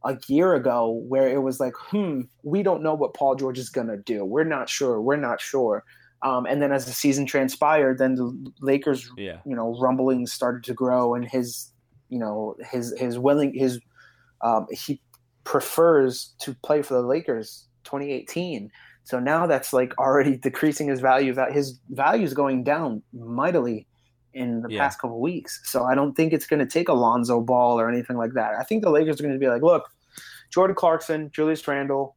[0.06, 3.70] a year ago where it was like, hmm, we don't know what Paul George is
[3.70, 4.24] gonna do.
[4.24, 5.02] We're not sure.
[5.02, 5.84] We're not sure.
[6.22, 9.38] Um, and then as the season transpired, then the Lakers, Yeah.
[9.46, 11.72] you know, rumblings started to grow, and his
[12.10, 13.80] you know his his willing his
[14.42, 15.02] um, he
[15.46, 18.72] prefers to play for the Lakers 2018.
[19.04, 21.34] So now that's like already decreasing his value.
[21.34, 23.88] That his value is going down mightily
[24.34, 24.84] in the Yeah.
[24.84, 25.60] past couple weeks.
[25.66, 28.54] So I don't think it's going to take Alonzo Ball or anything like that.
[28.60, 29.90] I think the Lakers are going to be like, look,
[30.52, 32.16] Jordan Clarkson, Julius Randle,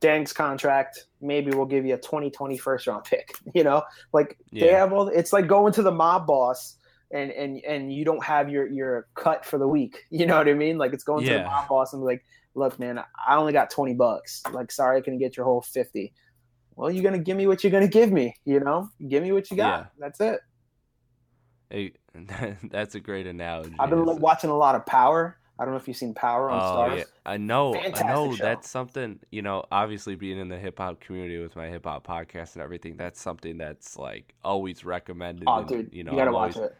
[0.00, 1.04] Deng's contract.
[1.20, 3.34] Maybe we'll give you a 2020 first round pick.
[3.54, 5.08] You know, like they have all.
[5.08, 6.76] It's like going to the mob boss.
[7.12, 9.98] And, and and you don't have your your cut for the week.
[10.10, 10.78] You know what I mean?
[10.78, 11.44] Like it's going to the Yeah.
[11.44, 12.24] mob boss and like,
[12.60, 14.42] look, man, I only got 20 bucks.
[14.52, 16.12] Like, sorry, I can get your whole 50.
[16.76, 18.88] Well, you're going to give me what you're going to give me, you know?
[19.08, 19.80] Give me what you got.
[19.80, 19.86] Yeah.
[19.98, 20.40] That's it.
[21.68, 21.92] Hey,
[22.70, 23.74] that's a great analogy.
[23.78, 25.36] I've been watching a lot of Power.
[25.58, 26.98] I don't know if you've seen Power on Oh Starz.
[26.98, 27.74] yeah, I know.
[27.74, 28.34] I Fantastic know.
[28.34, 28.42] show.
[28.44, 29.62] That's something you know.
[29.70, 33.20] Obviously, being in the hip hop community with my hip hop podcast and everything, that's
[33.20, 35.44] something that's like always recommended.
[35.46, 36.76] Oh, and, dude, you know, you got to I'm watch always- it.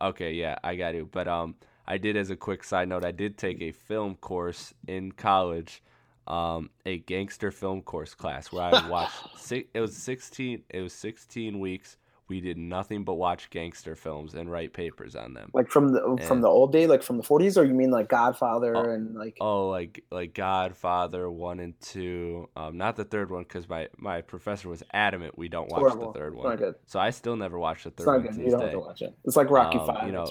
[0.00, 1.04] Okay, yeah, I got to.
[1.04, 1.54] But um,
[1.86, 5.82] I did as a quick side note, I did take a film course in college,
[6.26, 9.12] um, a gangster film course class where I watched.
[9.38, 10.62] six, it was sixteen.
[10.70, 11.96] It was sixteen weeks.
[12.26, 15.50] We did nothing but watch gangster films and write papers on them.
[15.52, 17.90] Like from the from And- the old day, like from the 40s, or you mean
[17.90, 22.48] like Godfather Oh, and like Oh, like like Godfather one and two.
[22.56, 26.12] Um, not the third one because my my professor was adamant we don't watch horrible.
[26.12, 26.74] the third one.
[26.86, 28.44] So I still never watched the It's third not one good.
[28.46, 29.14] You don't have to watch it.
[29.26, 30.06] It's like Rocky Um, Five.
[30.06, 30.26] you know.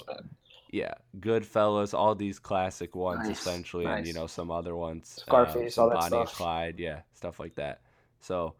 [0.74, 5.20] Yeah, Goodfellas, all these classic ones Nice, essentially, and you know some other ones.
[5.20, 6.36] Scarface, um, all that Bonnie and stuff.
[6.36, 7.82] Clyde, yeah, stuff like that.
[8.18, 8.56] So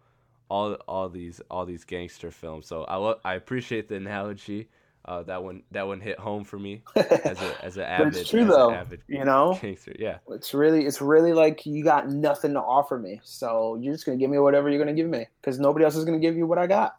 [0.48, 2.68] all all these all these gangster films.
[2.68, 4.68] So I lo- I appreciate the analogy.
[5.04, 8.30] Uh, that one that one hit home for me as a as an avid it's
[8.30, 8.70] true though.
[8.70, 9.96] avid You know, gangster.
[9.98, 10.18] Yeah.
[10.28, 14.18] it's really it's really like you got nothing to offer me, so you're just gonna
[14.18, 16.58] give me whatever you're gonna give me because nobody else is gonna give you what
[16.58, 16.94] I got.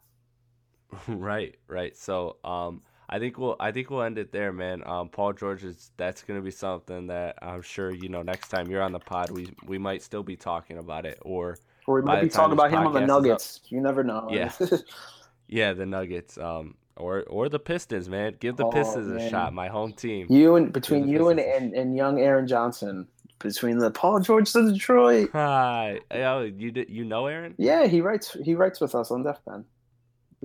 [1.07, 1.95] right, right.
[1.95, 4.81] So, um, I think we'll I think we'll end it there, man.
[4.87, 8.69] Um, Paul George is that's gonna be something that I'm sure you know next time
[8.69, 12.01] you're on the pod, we we might still be talking about it, or Or we
[12.01, 13.61] might be talking about him on the podcast is up- Nuggets.
[13.69, 14.27] You never know.
[14.31, 14.51] Yeah.
[15.47, 18.35] yeah, the Nuggets, um, or or the Pistons, man.
[18.39, 19.53] Give the Oh, Pistons a shot.
[19.53, 20.27] My home team.
[20.29, 21.63] you and between you and, Pistons.
[21.63, 23.07] and and young Aaron Johnson,
[23.39, 25.29] between the Paul George to Detroit.
[25.33, 27.53] Hi, oh, you you know Aaron?
[27.59, 29.63] Yeah, he writes he writes with us on Def Pen.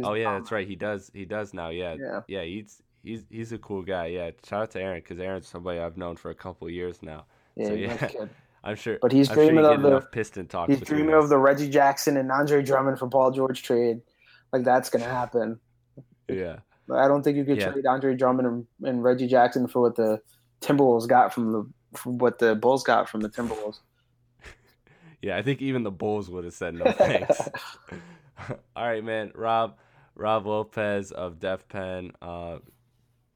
[0.05, 0.67] Oh yeah, that's right.
[0.67, 1.11] He does.
[1.15, 1.71] He does now.
[1.71, 2.21] Yeah, Yeah.
[2.29, 2.43] yeah.
[2.43, 4.07] He's he's he's a cool guy.
[4.07, 4.31] Yeah.
[4.47, 7.25] Shout out to Aaron because Aaron's somebody I've known for a couple of years now.
[7.57, 8.15] Yeah, so yeah, nice.
[8.65, 8.99] I'm sure.
[9.01, 10.69] But he's I'm dreaming get of the- piston talk.
[10.69, 11.25] He's dreaming us.
[11.25, 14.01] of the Reggie Jackson and Andre Drummond for Paul George trade.
[14.53, 15.59] Like that's gonna happen.
[16.29, 16.59] Yeah.
[16.87, 17.71] But I don't think you could Yeah.
[17.73, 20.21] trade Andre Drummond and, and Reggie Jackson for what the
[20.61, 21.65] Timberwolves got from the
[21.99, 23.79] from what the Bulls got from the Timberwolves.
[25.23, 27.49] Yeah, I think even the Bulls would have said no thanks.
[28.75, 29.33] All right, man.
[29.35, 29.77] Rob,
[30.21, 32.13] Rob Lopez of Def Pen.
[32.21, 32.59] Uh,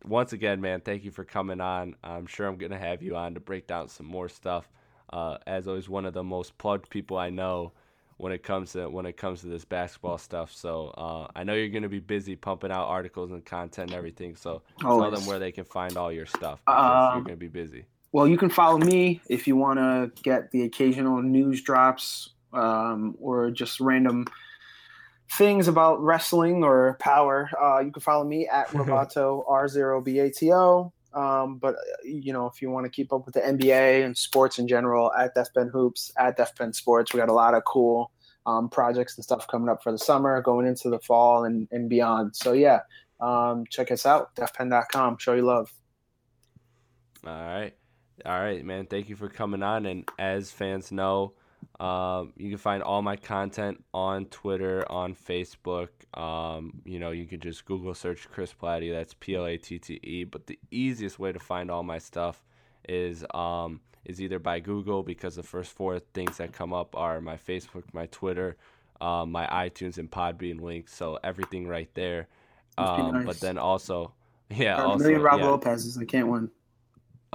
[0.05, 1.97] once again, man, thank you for coming on.
[2.05, 4.69] I'm sure I'm gonna have you on to break down some more stuff.
[5.11, 7.73] Uh, as always, one of the most plugged people I know
[8.19, 10.53] when it comes to when it comes to this basketball stuff.
[10.53, 14.37] So uh, I know you're gonna be busy pumping out articles and content and everything.
[14.37, 15.19] So tell Always.
[15.19, 17.87] them where they can find all your stuff because you're Um, gonna be busy.
[18.13, 23.17] Well, you can follow me if you want to get the occasional news drops um,
[23.19, 24.27] or just random
[25.33, 27.51] things about wrestling or power.
[27.61, 30.93] Uh, you can follow me at Robato R0BATO.
[31.13, 34.17] Um, but, uh, you know, if you want to keep up with the NBA and
[34.17, 38.11] sports in general, at DefPen Hoops, at DefPen Sports, we got a lot of cool
[38.47, 41.89] um, projects and stuff coming up for the summer, going into the fall and, and
[41.89, 42.35] beyond.
[42.35, 42.81] So, yeah,
[43.21, 45.19] um, check us out, defpen.com.
[45.19, 45.73] Show you love.
[47.25, 47.75] All right.
[48.27, 48.87] All right, man.
[48.87, 49.87] Thank you for coming on.
[49.87, 51.33] And as fans know,
[51.81, 55.89] um, you can find all my content on Twitter, on Facebook.
[56.19, 58.91] Um, you know, you can just Google search Chris Platte.
[58.91, 60.25] That's P L A T T E.
[60.25, 62.43] But the easiest way to find all my stuff
[62.89, 67.21] is um, is either by Google because the first four things that come up are
[67.21, 68.57] my Facebook, my Twitter,
[69.01, 70.95] um, my iTunes, and Podbean links.
[70.95, 72.29] So everything right there.
[72.77, 73.27] Um, nice.
[73.27, 74.13] But then also,
[74.51, 75.99] yeah, a also, million Rob yeah, Lopez's.
[75.99, 76.51] I can't win.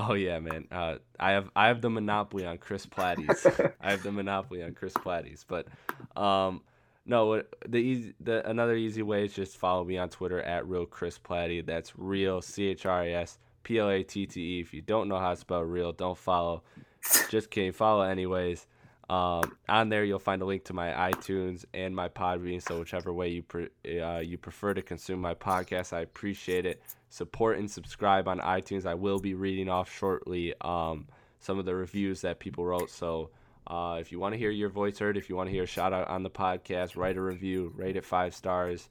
[0.02, 0.66] Oh yeah, man.
[0.72, 3.74] Uh, I have I have the monopoly on Chris Platties.
[3.82, 5.44] I have the monopoly on Chris Platties.
[5.46, 5.68] But
[6.16, 6.62] um,
[7.06, 10.86] no, the easy the another easy way is just follow me on Twitter at real
[10.86, 11.66] Chris Platty.
[11.66, 14.60] That's real C H R I S P L A T T E.
[14.62, 16.64] If you don't know how to spell real, don't follow.
[17.30, 17.74] Just kidding.
[17.74, 18.68] Follow anyways.
[19.10, 22.62] Um, on there you'll find a link to my iTunes and my Podbean.
[22.62, 26.82] So whichever way you pre- uh, you prefer to consume my podcast, I appreciate it.
[27.10, 28.86] Support and subscribe on iTunes.
[28.86, 31.08] I will be reading off shortly um,
[31.40, 32.92] some of the reviews that people wrote.
[32.92, 33.32] So
[33.66, 35.68] uh, if you want to hear your voice heard, if you want to hear a
[35.68, 38.90] shout out on the podcast, write a review, rate it five stars,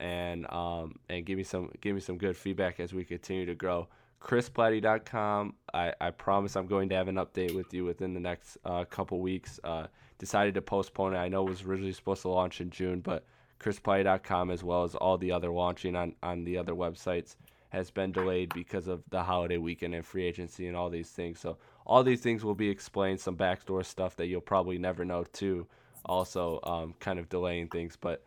[0.00, 3.54] and um, and give me some give me some good feedback as we continue to
[3.54, 3.86] grow.
[4.20, 5.54] chrisplatty.com.
[5.72, 8.84] I, I promise I'm going to have an update with you within the next uh,
[8.84, 9.60] couple weeks.
[9.62, 9.86] Uh,
[10.18, 11.18] decided to postpone it.
[11.18, 13.24] I know it was originally supposed to launch in June, but
[13.60, 17.36] chrisplatty.com as well as all the other launching on, on the other websites
[17.72, 21.40] has been delayed because of the holiday weekend and free agency and all these things.
[21.40, 21.56] So
[21.86, 25.66] all these things will be explained, some backdoor stuff that you'll probably never know too.
[26.04, 28.22] Also, um, kind of delaying things, but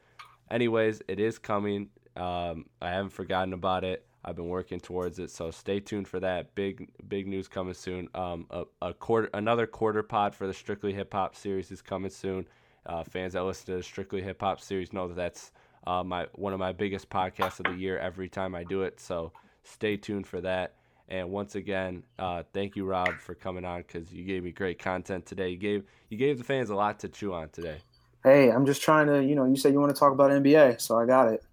[0.50, 1.90] anyways, it is coming.
[2.16, 4.04] Um, I haven't forgotten about it.
[4.24, 6.56] I've been working towards it, so stay tuned for that.
[6.56, 8.08] Big big news coming soon.
[8.16, 12.10] Um, a, a quarter another quarter pod for the Strictly Hip Hop series is coming
[12.10, 12.48] soon.
[12.88, 15.52] Uh, fans that listen to the Strictly Hip Hop series know that that's
[15.88, 19.00] uh, my one of my biggest podcasts of the year every time I do it.
[19.00, 19.32] So
[19.64, 20.76] stay tuned for that.
[21.08, 24.80] And once again, uh, thank you, Rob, for coming on because you gave me great
[24.80, 25.50] content today.
[25.50, 27.78] You gave you gave the fans a lot to chew on today.
[28.24, 30.82] Hey, I'm just trying to, you know, you said you want to talk about NBA,
[30.82, 31.44] so I got it.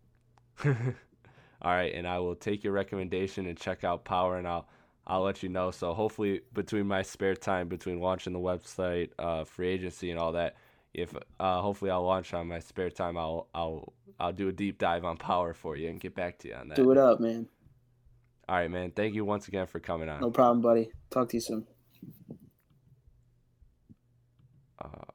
[0.64, 4.66] All right, and I will take your recommendation and check out Power, and I'll
[5.06, 5.70] I'll let you know.
[5.70, 10.32] So hopefully, between my spare time, between launching the website, uh, free agency, and all
[10.32, 10.56] that,
[10.94, 14.78] if uh, hopefully I'll launch on my spare time, I'll I'll I'll do a deep
[14.78, 16.76] dive on power for you and get back to you on that.
[16.76, 17.48] Do it up, man.
[18.48, 18.90] All right, man.
[18.90, 20.20] Thank you once again for coming on.
[20.20, 20.90] No problem, buddy.
[21.10, 21.66] Talk to you soon.
[24.78, 25.11] Uh...